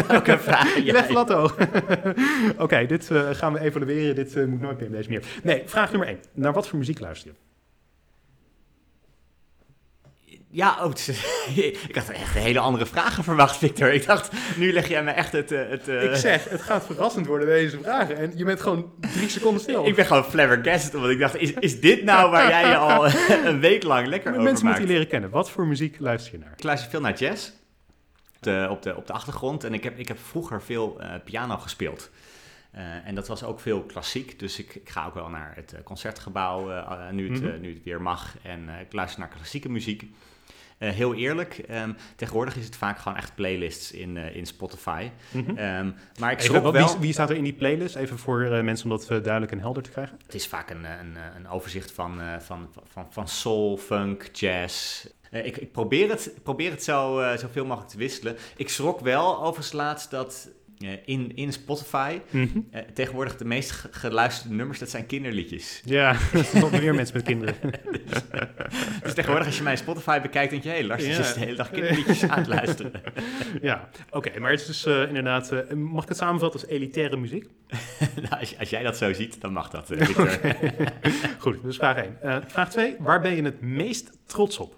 [0.07, 1.13] welke Je legt de jij...
[1.13, 1.57] lat hoog.
[2.59, 4.15] Oké, dit eh, gaan we evalueren.
[4.15, 5.23] Dit eh, moet nooit meer in deze meer.
[5.43, 6.19] Nee, vraag nummer één.
[6.33, 7.37] Naar wat voor muziek luister je?
[10.51, 10.93] Ja, oh,
[11.89, 13.93] ik had echt hele andere vragen verwacht, Victor.
[13.93, 15.53] Ik dacht, nu leg jij me echt het...
[15.53, 18.17] eh, het eh, Ik zeg, het gaat verrassend worden deze vragen.
[18.17, 19.87] En je bent gewoon drie seconden stil.
[19.87, 23.07] Ik ben gewoon flabbergasted, omdat ik dacht, is, is dit nou waar jij je al
[23.51, 25.31] een week lang lekker over Mensen moeten je leren kennen.
[25.31, 26.53] Wat voor muziek luister je naar?
[26.57, 27.49] Ik luister veel naar jazz
[28.37, 29.65] op de, op de, op de achtergrond.
[29.65, 32.11] En ik heb, ik heb vroeger veel eh, piano gespeeld.
[33.05, 34.39] En dat was ook veel klassiek.
[34.39, 36.67] Dus ik, ik ga ook wel naar het concertgebouw
[37.11, 37.61] nu, het, Mhm.
[37.61, 38.35] nu het weer mag.
[38.43, 40.11] En ik luister naar klassieke muziek.
[40.79, 45.11] Eh, heel eerlijk, ehm, tegenwoordig is het vaak gewoon echt playlists in, eh, in Spotify.
[45.31, 45.57] Mhm.
[45.57, 46.89] Ehm, maar ik Even, schrok wel...
[46.89, 47.97] wie, wie staat er in die playlist?
[47.97, 50.19] Even voor eh, mensen om dat duidelijk en helder te krijgen.
[50.27, 55.07] Het is vaak een, een, een overzicht van, van, van, van soul, funk, jazz.
[55.31, 58.37] Ik, ik probeer het, probeer het zo, eh, zoveel mogelijk te wisselen.
[58.57, 60.49] Ik schrok wel overigens laatst dat
[61.05, 65.83] in, in Spotify eh, tegenwoordig de meest ge- geluisterde nummers, dat zijn kinderliedjes.
[65.85, 66.15] Ja,
[66.51, 67.55] zijn nog meer mensen met kinderen.
[69.03, 71.33] Dus tegenwoordig als je mijn Spotify bekijkt, denk je, hé, hey, Lars is Ja.
[71.35, 72.93] de hele dag kinderliedjes aan het luisteren.
[73.63, 74.39] ja, oké.
[74.41, 75.53] maar het is dus eh, inderdaad...
[75.53, 77.47] eh, mag ik het samenvatten als elitaire muziek?
[78.23, 80.09] nou, als, als jij dat zo ziet, dan mag dat, eh.
[81.39, 82.45] Goed, dus vraag 1.
[82.47, 82.97] vraag 2.
[82.99, 84.77] Waar ben je het meest trots op?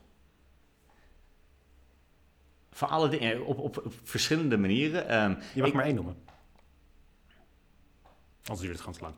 [2.81, 5.09] Van alle dingen, op, op, op verschillende manieren.
[5.09, 6.17] Ehm, Je mag ik- maar één noemen.
[8.45, 9.15] Anders duurt het gewoon te lang.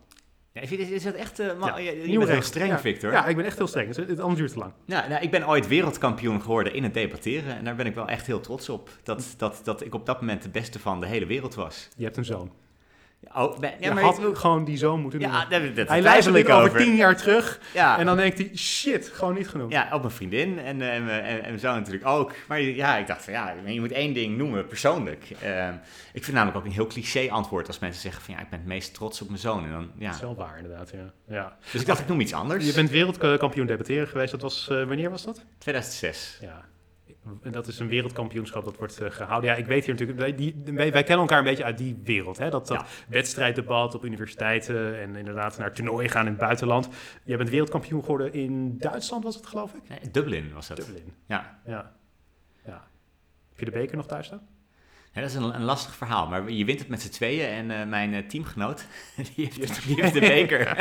[0.53, 1.39] ja, is, is, is dat echt...
[1.39, 2.79] eh, Ja, je, je bent heel streng, Ja.
[2.79, 3.13] Victor.
[3.13, 3.87] Ja, ik ben echt heel streng.
[3.95, 4.73] Dus het, anders duurt te lang.
[4.87, 7.57] Nou, nou, ik ben ooit wereldkampioen geworden in het debatteren.
[7.57, 8.91] En daar ben ik wel echt heel trots op.
[9.03, 11.89] Dat, dat, dat ik op dat moment de beste van de hele wereld was.
[11.97, 12.53] Je hebt een zoon.
[13.35, 15.51] Oh, ben, ja, je maar had gewoon die zoon moeten ja, noemen.
[15.51, 16.79] daar, daar Hij luistert over over.
[16.81, 17.61] tien jaar terug.
[17.75, 19.73] ja, En dan denkt hij, shit, gewoon niet genoemd.
[19.73, 22.33] ja, ook mijn vriendin en, eh, en, en, en mijn zoon natuurlijk ook.
[22.49, 25.25] Maar ja, ik dacht van ja, je moet één ding noemen, persoonlijk.
[25.43, 25.75] Ehm,
[26.13, 28.59] ik vind namelijk ook een heel cliché antwoord als mensen zeggen van ja, ik ben
[28.59, 29.65] het meest trots op mijn zoon.
[29.65, 30.11] En dan, Dat ja.
[30.11, 30.91] is wel waar, inderdaad.
[30.91, 31.13] Ja.
[31.35, 31.57] Ja.
[31.73, 32.67] Dus ik dacht, ik noem iets anders.
[32.67, 34.31] Je bent wereldkampioen debatteren geweest.
[34.31, 35.45] Dat was, eh, wanneer was dat?
[35.59, 36.39] 2006.
[36.41, 36.65] Ja.
[37.43, 39.51] En dat is een wereldkampioenschap dat wordt eh, gehouden.
[39.51, 42.01] Ja, ik weet hier natuurlijk, wij, die, wij, wij kennen elkaar een beetje uit die
[42.05, 42.39] wereld.
[42.39, 42.51] Hè?
[42.51, 42.87] Dat, dat Ja.
[43.09, 46.89] wedstrijddebat op universiteiten en inderdaad naar toernooien gaan in het buitenland.
[47.25, 49.89] Je bent wereldkampioen geworden in Duitsland, was het geloof ik?
[49.89, 50.77] Nee, Dublin was dat.
[50.77, 51.13] Dublin.
[51.27, 51.59] Ja.
[51.67, 51.93] Ja.
[52.67, 52.89] ja.
[53.49, 54.47] Heb je de beker nog thuis staan?
[55.13, 57.81] Ja, dat is een, een lastig verhaal, maar je wint het met z'n tweeën en
[57.81, 58.87] eh, mijn eh, teamgenoot,
[59.35, 60.67] die heeft, die heeft de beker.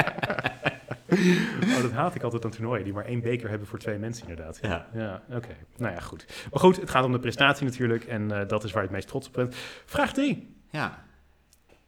[1.76, 4.28] Oh, dat haat ik altijd aan toernooien, die maar één beker hebben voor twee mensen
[4.28, 4.60] inderdaad.
[4.62, 4.88] Ja.
[4.94, 5.56] Ja, oké.
[5.78, 6.26] Nou ja, goed.
[6.52, 8.96] Maar goed, het gaat om de prestatie natuurlijk en eh, dat is waar je het
[8.96, 9.56] meest trots op bent.
[9.86, 10.56] Vraag 3.
[10.70, 11.04] ja,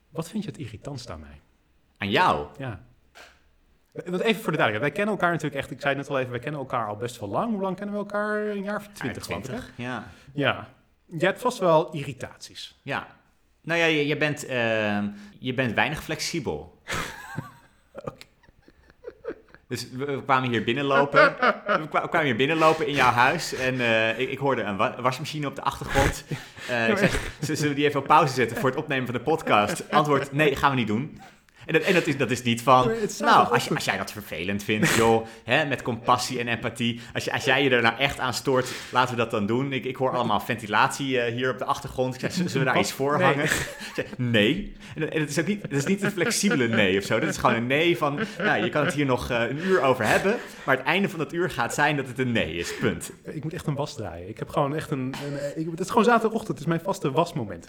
[0.09, 1.41] Wat vind je het irritantst aan mij?
[1.97, 2.47] aan jou.
[2.57, 2.81] Ja.
[3.91, 6.19] Want even voor de duidelijkheid, wij kennen elkaar natuurlijk echt, ik zei het net al
[6.19, 7.51] even, wij kennen elkaar al best wel lang.
[7.51, 8.47] Hoe lang kennen we elkaar?
[8.47, 9.51] Een jaar of twintig, geloof ik, hè?
[9.57, 10.07] 20, ja.
[10.33, 10.67] Ja.
[11.05, 12.79] Je hebt vast wel irritaties.
[12.83, 13.07] Ja.
[13.61, 15.07] Nou ja, je, je, bent, ehm,
[15.39, 16.81] je bent weinig flexibel.
[19.73, 21.35] Dus we, kwamen hier binnenlopen.
[21.81, 23.53] We kwa- kwamen hier binnenlopen in jouw huis.
[23.55, 26.23] En eh, ik, ik hoorde een wa- wasmachine op de achtergrond.
[26.69, 27.09] Eh, ik zei,
[27.39, 29.83] "Z- zullen we die even op pauze zetten voor het opnemen van de podcast?
[29.91, 31.21] Antwoord, nee, gaan we niet doen.
[31.65, 34.63] En dat, en dat, is, dat is niet van, nou, als, als jij dat vervelend
[34.63, 37.01] vindt, joh, hè, met compassie en empathie.
[37.13, 39.73] Als, als jij je er nou echt aan stoort, laten we dat dan doen.
[39.73, 42.13] Ik, ik hoor allemaal ventilatie eh, hier op de achtergrond.
[42.13, 43.27] Ik zei, zullen we daar iets voor Nee.
[43.27, 43.49] hangen?
[44.17, 44.73] Nee.
[44.95, 47.19] En, het is ook niet, het is niet een flexibele nee of zo.
[47.19, 49.81] Dat is gewoon een nee van, nou, je kan het hier nog eh, een uur
[49.81, 50.35] over hebben.
[50.63, 53.11] Maar het einde van dat uur gaat zijn dat het een nee is, punt.
[53.23, 54.29] Ik moet echt een was draaien.
[54.29, 55.13] Ik heb gewoon echt een...
[55.25, 57.67] een ik, het is gewoon zaterdagochtend, het is mijn vaste wasmoment.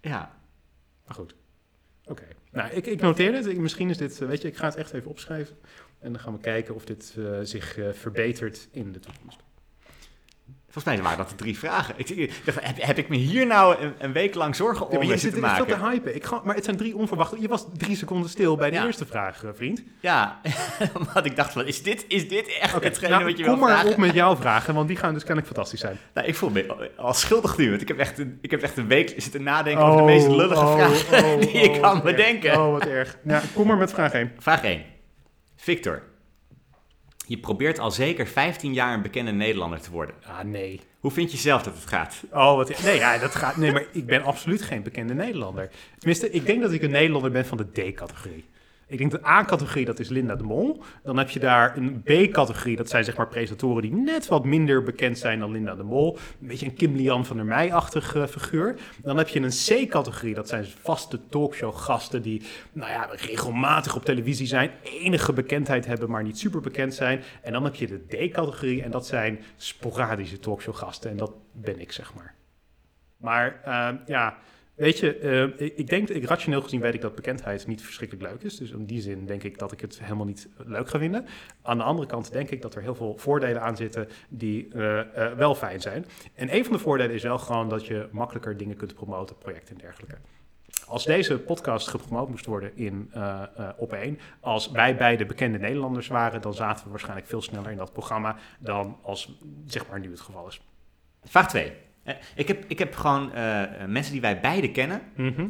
[0.00, 0.36] Ja,
[1.06, 1.34] Maar goed.
[2.08, 2.24] Oké.
[2.52, 3.56] Nou, ik, ik noteer het.
[3.56, 5.56] Misschien is dit, eh, weet je, ik ga het echt even opschrijven.
[5.98, 9.40] En dan gaan we kijken of dit eh, zich eh, verbetert in de toekomst.
[10.82, 11.94] Volgens mij waren dat de drie vragen.
[11.96, 14.92] Ik, ik dacht, heb, heb ik me hier nou een, een week lang zorgen om
[14.92, 15.66] Ja, maar je zit te maken?
[15.66, 16.14] te hypen.
[16.14, 17.40] Ik ga, maar het zijn drie onverwachte...
[17.40, 18.86] Je was drie seconden stil bij de Ja.
[18.86, 19.82] eerste vraag, eh, vriend.
[20.00, 20.40] Ja,
[20.98, 23.52] omdat ik dacht van, is dit, is dit echt Oké, hetgene nou, wat je kom
[23.58, 23.90] wil maar vragen?
[23.90, 25.98] op met jouw vragen, want die gaan dus kennelijk fantastisch zijn.
[26.14, 28.76] Nou, ik voel me al schuldig nu, want ik heb echt een, ik heb echt
[28.76, 32.50] een week zitten nadenken over de meest lullige vragen die ik kan wat bedenken.
[32.50, 32.58] erg.
[32.58, 33.18] Oh, wat erg.
[33.24, 34.32] Ja, kom maar met vraag 1.
[34.38, 34.82] Vraag 1.
[35.56, 36.02] Victor,
[37.28, 40.14] je probeert al zeker 15 jaar een bekende Nederlander te worden.
[40.26, 40.80] Ah, nee.
[41.00, 42.22] Hoe vind je zelf dat het gaat?
[42.32, 42.82] Oh, wat...
[42.82, 43.56] Nee, ja, dat gaat...
[43.56, 45.70] Nee, maar ik ben absoluut geen bekende Nederlander.
[45.98, 48.44] Tenminste, ik denk dat ik een Nederlander ben van de D-categorie.
[48.88, 50.82] Ik denk de A-categorie, dat is Linda de Mol.
[51.02, 54.82] Dan heb je daar een B-categorie, dat zijn zeg maar presentatoren die net wat minder
[54.82, 56.18] bekend zijn dan Linda de Mol.
[56.40, 58.76] Een beetje een Kim Lian van der Meij-achtig eh, figuur.
[59.02, 64.46] Dan heb je een C-categorie, dat zijn vaste talkshow-gasten die nou ja, regelmatig op televisie
[64.46, 67.22] zijn, enige bekendheid hebben, maar niet super bekend zijn.
[67.42, 71.10] En dan heb je de D-categorie en dat zijn sporadische talkshow-gasten.
[71.10, 72.34] En dat ben ik, zeg maar.
[73.16, 74.38] Maar eh, ja,
[74.78, 78.42] weet je, eh, ik, denk, ik, rationeel gezien weet ik dat bekendheid niet verschrikkelijk leuk
[78.42, 78.56] is.
[78.56, 81.26] Dus in die zin denk ik dat ik het helemaal niet leuk ga vinden.
[81.62, 85.00] Aan de andere kant denk ik dat er heel veel voordelen aan zitten die eh,
[85.00, 86.06] eh, wel fijn zijn.
[86.34, 89.74] En een van de voordelen is wel gewoon dat je makkelijker dingen kunt promoten, projecten
[89.74, 90.16] en dergelijke.
[90.86, 93.42] Als deze podcast gepromoot moest worden in eh,
[93.76, 97.76] op één, als wij beide bekende Nederlanders waren, dan zaten we waarschijnlijk veel sneller in
[97.76, 100.60] dat programma dan als zeg maar nu het geval is.
[101.24, 101.72] Vraag 2.
[102.34, 105.00] Ik heb, ik heb gewoon eh, mensen die wij beide kennen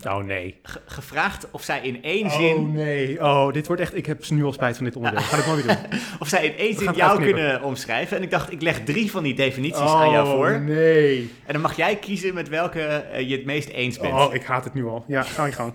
[0.06, 0.58] Oh nee.
[0.62, 3.20] ge- gevraagd of zij in één zin, Oh nee.
[3.24, 3.96] Oh, dit wordt echt.
[3.96, 5.20] Ik heb nu al spijt van dit onderdeel.
[5.22, 5.98] Ga ik nooit meer doen.
[6.20, 8.16] of zij in één zin jou kunnen omschrijven.
[8.16, 10.50] En ik dacht, ik leg drie van die definities aan jou voor.
[10.50, 11.32] Oh, nee.
[11.46, 14.14] En dan mag jij kiezen met welke eh, je het meest eens bent.
[14.14, 15.04] Oh, ik haat het nu al.
[15.08, 15.72] Ja, ga je gang.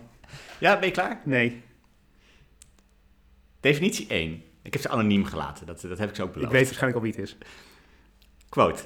[0.59, 1.21] Ja, ben je klaar?
[1.25, 1.61] Nee,
[3.59, 4.43] Definitie 1.
[4.63, 6.51] Ik heb ze anoniem gelaten, dat, dat heb ik ze ook ik beloofd.
[6.53, 7.37] weet waarschijnlijk al wie het is.
[8.49, 8.83] Quote.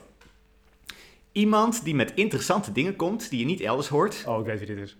[1.37, 4.67] Iemand die met interessante dingen komt die je niet elders hoort, Oh, ik weet wie
[4.67, 4.97] dit is.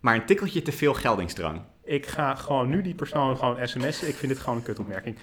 [0.00, 1.60] maar een tikkeltje te veel geldingsdrang.
[1.84, 4.08] Ik ga gewoon nu die persoon gewoon sms'en.
[4.08, 5.16] Ik vind dit gewoon een kutopmerking.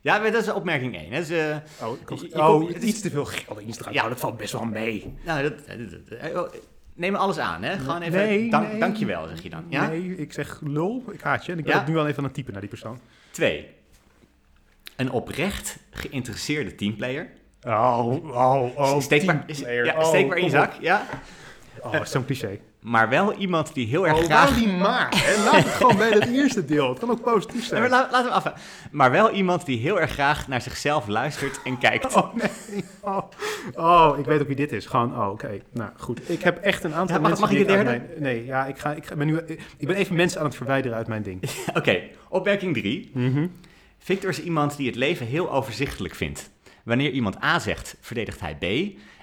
[0.00, 1.10] Ja, dat is opmerking 1.
[1.12, 1.18] Hè.
[1.18, 3.90] Dus, eh, Oh, Je- oh komt- het is- iets te veel geld in Ja.
[3.90, 5.14] Ja, dat valt best wel mee.
[5.24, 6.52] nou, dat, dat- dat- eh, oh,
[6.94, 7.78] neem alles aan, hè.
[7.78, 8.80] Gewoon even, Nee, dank, nee.
[8.80, 9.64] dankjewel, zeg je dan.
[9.68, 9.88] Ja?
[9.88, 11.52] Nee, ik zeg lul, ik haat je.
[11.52, 11.88] En ik ben Ja?
[11.88, 12.98] nu al even aan het typen naar die persoon.
[13.30, 13.66] 2.
[14.96, 17.28] Een oprecht geïnteresseerde teamplayer.
[17.66, 19.00] Oh, oh, oh.
[19.00, 20.56] steek maar, ja, Oh, steek maar in je op.
[20.56, 21.06] zak, ja.
[21.82, 22.58] Oh, zo'n cliché.
[22.80, 24.54] Maar wel iemand die heel erg Oh, graag...
[24.54, 25.08] die maar.
[25.16, 25.44] hè?
[25.44, 26.88] Laat het gewoon bij het eerste deel.
[26.88, 27.80] Het kan ook positief Nee, zijn.
[27.80, 28.52] maar la- laten we af.
[28.90, 32.14] Maar wel iemand die heel erg graag naar zichzelf luistert en kijkt.
[32.14, 32.84] Oh nee.
[33.00, 33.18] Oh,
[33.74, 34.86] oh, ik weet ook wie dit is.
[34.86, 35.60] Gewoon, oh, oké.
[35.72, 36.30] Nou, goed.
[36.30, 37.48] Ik heb echt een aantal Ja, mag- mensen...
[37.48, 37.90] mag ik de derde?
[37.90, 39.38] Mijn, nee, ja, ik, ga, ik, ga, ben nu,
[39.76, 41.42] ik ben even mensen aan het verwijderen uit mijn ding.
[41.78, 43.10] Oké, opmerking 3.
[43.14, 43.46] Mhm.
[43.98, 46.50] Victor is iemand die het leven heel overzichtelijk vindt.
[46.86, 48.62] Wanneer iemand A zegt, verdedigt hij B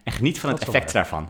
[0.04, 1.30] en geniet van het Dat effect daarvan.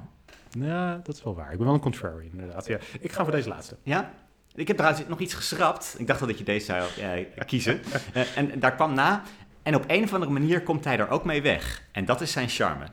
[0.50, 1.52] Ja, dat is wel waar.
[1.52, 2.68] Ik ben wel een contrary, inderdaad.
[2.68, 2.78] Ja.
[3.00, 3.78] Ik ga voor deze laatste.
[3.84, 4.14] Ja?
[4.56, 5.96] Ik heb trouwens nog iets geschrapt.
[5.98, 7.82] Ik dacht al dat je deze zou eh, kiezen.
[8.14, 9.24] Eh, en, en daar kwam na.
[9.64, 11.84] En op een of andere manier komt hij er ook mee weg.
[11.92, 12.86] En dat is zijn charme.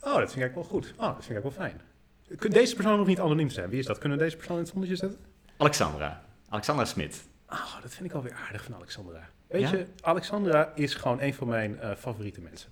[0.00, 0.94] Oh, dat vind ik wel goed.
[0.96, 1.80] Oh, dat vind ik wel fijn.
[2.36, 3.68] Kun deze persoon nog niet anoniem zijn?
[3.70, 3.98] Wie is dat?
[3.98, 5.18] Kunnen we deze persoon in het zonnetje zetten?
[5.56, 6.22] Alexandra.
[6.48, 7.22] Alexandra Smit.
[7.50, 9.28] Oh, dat vind ik alweer aardig van Alexandra.
[9.46, 9.70] Weet Ja?
[9.70, 12.70] je, Alexandra is gewoon een van mijn eh, favoriete mensen.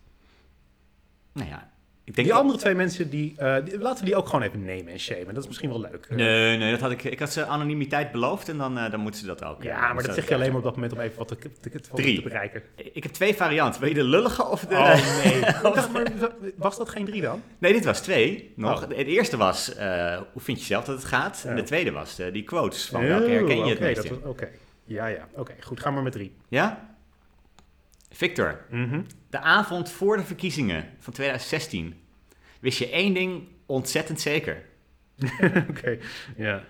[1.37, 1.70] Nou ja,
[2.05, 2.26] ik denk...
[2.28, 4.99] Die andere twee mensen, die, eh, die- laten we die ook gewoon even nemen en
[5.01, 5.26] shamen.
[5.34, 6.07] Dat is misschien wel leuk.
[6.11, 9.20] Nee, nee, dat had ik, ik had ze anonimiteit beloofd en dan, eh, dan moeten
[9.20, 9.62] ze dat ook.
[9.62, 11.70] Ja, maar dat zeg je alleen maar op dat moment om even wat te, te,
[11.70, 12.16] te, Drie.
[12.16, 12.62] te bereiken.
[12.93, 13.80] Ik heb twee varianten.
[13.80, 14.74] Wil je de lullige of de...
[14.74, 15.41] Oh nee.
[15.62, 16.12] Dacht, maar
[16.57, 17.43] was dat geen drie dan?
[17.59, 18.82] Nee, dit was twee nog.
[18.82, 18.89] Oh.
[18.89, 21.45] De eerste was, eh, hoe vind je zelf dat het gaat?
[21.47, 25.07] En de tweede was eh, die quotes van welke herken je het oké, meest ja,
[25.07, 25.28] ja.
[25.34, 25.80] Oké, goed.
[25.80, 26.34] Ga maar met drie.
[26.49, 26.95] Ja?
[28.11, 29.01] Victor, Mhm.
[29.37, 31.95] De avond voor de verkiezingen van 2016
[32.61, 34.64] wist je één ding ontzettend zeker.
[35.70, 35.99] Oké,
[36.37, 36.64] ja.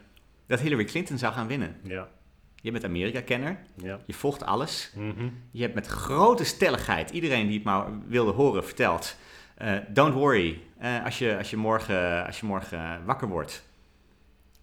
[0.46, 1.76] Dat Hillary Clinton zou gaan winnen.
[1.82, 2.08] Ja,
[2.54, 4.00] Je bent Amerika-kenner, ja.
[4.06, 4.92] je volgt alles.
[4.94, 5.28] Mhm.
[5.50, 9.16] Je hebt met grote stelligheid, iedereen die het maar wilde horen, verteld...
[9.54, 13.68] eh, don't worry, eh, als, je, als, je morgen, als je morgen wakker wordt...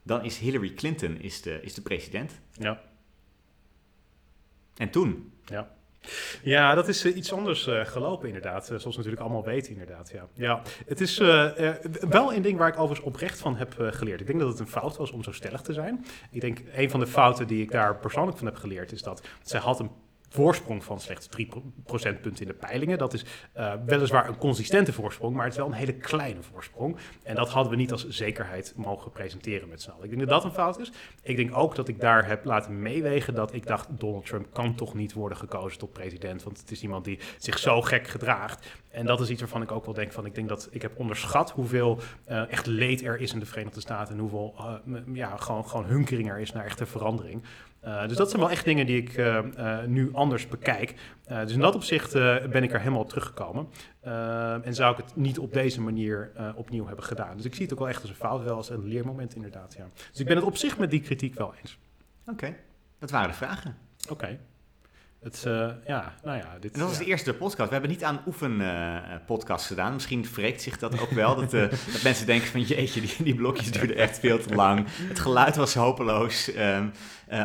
[0.04, 2.40] dan is Hillary Clinton is de, is de president.
[2.52, 2.82] Ja.
[4.76, 5.32] En toen?
[5.46, 5.72] Ja.
[6.44, 8.62] Ja, dat is eh, iets anders eh, gelopen inderdaad.
[8.62, 10.12] Eh, zoals we natuurlijk allemaal weten inderdaad.
[10.12, 10.28] Ja.
[10.34, 11.18] Ja, het is
[12.10, 14.20] wel een ding waar ik overigens oprecht van heb geleerd.
[14.20, 16.06] Ik denk dat het een fout was om zo stellig te zijn.
[16.32, 19.28] Ik denk een van de fouten die ik daar persoonlijk van heb geleerd is dat
[19.44, 19.92] zij had een
[20.34, 21.50] voorsprong van slechts 3
[21.86, 22.98] procentpunten in de peilingen.
[22.98, 23.26] Dat is
[23.58, 26.98] uh, weliswaar een consistente voorsprong, maar het is wel een hele kleine voorsprong.
[27.24, 30.04] En dat hadden we niet als zekerheid mogen presenteren met z'n allen.
[30.04, 30.92] Ik denk dat dat een fout is.
[31.22, 34.76] Ik denk ook dat ik daar heb laten meewegen dat ik dacht, Donald Trump kan
[34.76, 38.66] toch niet worden gekozen tot president, want het is iemand die zich zo gek gedraagt.
[38.90, 41.00] En dat is iets waarvan ik ook wel denk van, ik denk dat ik heb
[41.00, 44.56] onderschat hoeveel uh, echt leed er is in de Verenigde Staten en hoeveel
[44.86, 47.44] uh, ja, gewoon, gewoon hunkering er is naar echte verandering.
[47.86, 50.96] Uh, dus dat zijn wel echt dingen die ik uh, uh, nu anders bekijk.
[51.28, 52.14] dus in dat opzicht
[52.50, 53.68] ben ik er helemaal op teruggekomen.
[54.64, 57.36] en zou ik het niet op deze manier opnieuw hebben gedaan.
[57.36, 59.76] Dus ik zie het ook wel echt als een fout, wel als een leermoment inderdaad.
[59.78, 59.86] Ja.
[60.12, 61.78] Dus ik ben het op zich met die kritiek wel eens.
[62.28, 62.56] Oké,
[63.00, 63.78] dat waren de vragen.
[64.10, 64.40] Oké.
[65.24, 67.68] Het, uh, ja, nou ja, dit, en dat was de eerste podcast.
[67.68, 69.94] We hebben niet aan oefenpodcast uh, gedaan.
[69.94, 71.36] Misschien wreekt zich dat ook wel.
[71.36, 71.62] dat, uh,
[71.94, 74.86] dat mensen denken van jeetje, die, die blokjes duurden echt veel te lang.
[74.90, 76.52] Het geluid was hopeloos.
[76.58, 76.92] Um,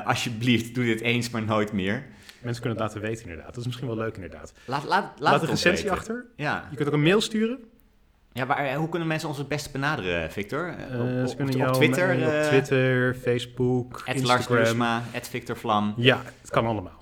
[0.05, 2.07] alsjeblieft, doe dit eens, maar nooit meer.
[2.41, 3.47] Mensen kunnen het laten weten inderdaad.
[3.47, 4.53] Dat is misschien wel leuk inderdaad.
[4.65, 6.27] Laat, laat, laat, laat een recensie achter.
[6.37, 6.67] Ja.
[6.71, 7.59] Je kunt ook een mail sturen.
[8.33, 10.75] Ja, maar hoe kunnen mensen ons het beste benaderen, Victor?
[10.93, 12.19] Uh, op, op, op, Twitter?
[12.19, 15.03] Uh, op Twitter, Facebook, Instagram.
[15.13, 15.95] Victor Vlam.
[15.97, 16.99] Ja, het kan allemaal.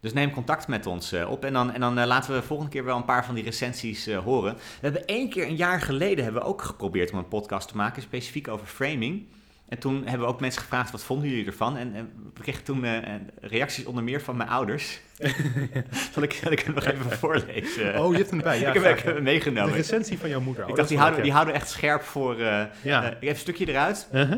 [0.00, 2.72] Dus neem contact met ons uh, op en dan, en dan uh, laten we volgende
[2.72, 4.54] keer wel een paar van die recensies uh, horen.
[4.54, 7.76] We hebben één keer een jaar geleden hebben we ook geprobeerd om een podcast te
[7.76, 9.26] maken, specifiek over framing.
[9.68, 11.76] En toen hebben we ook mensen gevraagd, wat vonden jullie ervan?
[11.76, 12.84] En, en we kregen toen
[13.40, 15.00] reacties onder meer van mijn ouders.
[16.12, 18.00] Zal ik, zal ik hem nog even voorlezen?
[18.00, 18.60] Oh, je hebt hem bij.
[18.60, 19.70] Ja, ik heb hem meegenomen.
[19.70, 20.68] De recensie van jouw moeder.
[20.68, 22.36] Ik dacht, die houden, die houden echt scherp voor...
[22.82, 23.04] ja.
[23.04, 24.08] ik heb een stukje eruit.
[24.10, 24.32] -huh.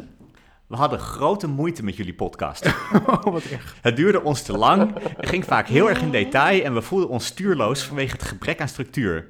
[0.73, 2.67] We hadden grote moeite met jullie podcast.
[3.07, 3.77] Oh, wat erg.
[3.81, 7.09] Het duurde ons te lang, het ging vaak heel erg in detail en we voelden
[7.09, 9.27] ons stuurloos vanwege het gebrek aan structuur.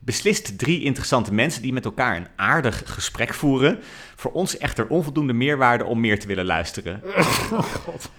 [0.00, 3.78] Beslist drie interessante mensen die met elkaar een aardig gesprek voeren.
[4.16, 7.02] Voor ons echter onvoldoende meerwaarde om meer te willen luisteren.
[7.52, 8.10] Oh, God.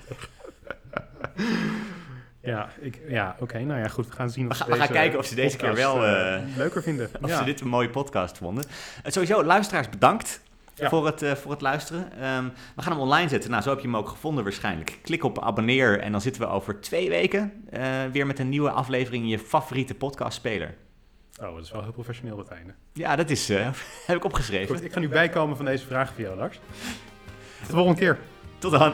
[2.42, 3.44] Ja, ik, ja oké.
[3.44, 4.08] Okay, nou ja, goed.
[4.08, 6.06] We gaan zien of we, gaan, we gaan kijken of ze deze keer wel...
[6.06, 7.10] Uh, leuker vinden.
[7.22, 7.38] Of ja.
[7.38, 8.64] ze dit een mooie podcast vonden.
[9.06, 10.42] Uh, sowieso, luisteraars, bedankt.
[10.82, 10.90] Ja.
[10.90, 12.02] Voor, het, uh, voor het luisteren.
[12.04, 13.52] Um, we gaan hem online zetten.
[13.52, 15.00] Nou, zo heb je hem ook gevonden waarschijnlijk.
[15.02, 18.72] Klik op abonneer en dan zitten we over twee weken uh, weer met een nieuwe
[18.72, 20.76] aflevering in je favoriete podcastspeler.
[21.42, 22.74] Oh, dat is wel heel professioneel het einde.
[22.94, 23.70] Ja, dat is, uh,
[24.08, 24.76] heb ik opgeschreven.
[24.76, 26.60] Goed, ik ga nu bijkomen van deze vraag van jou, Lars.
[27.60, 28.18] Tot de volgende keer.
[28.60, 28.94] Tot dan.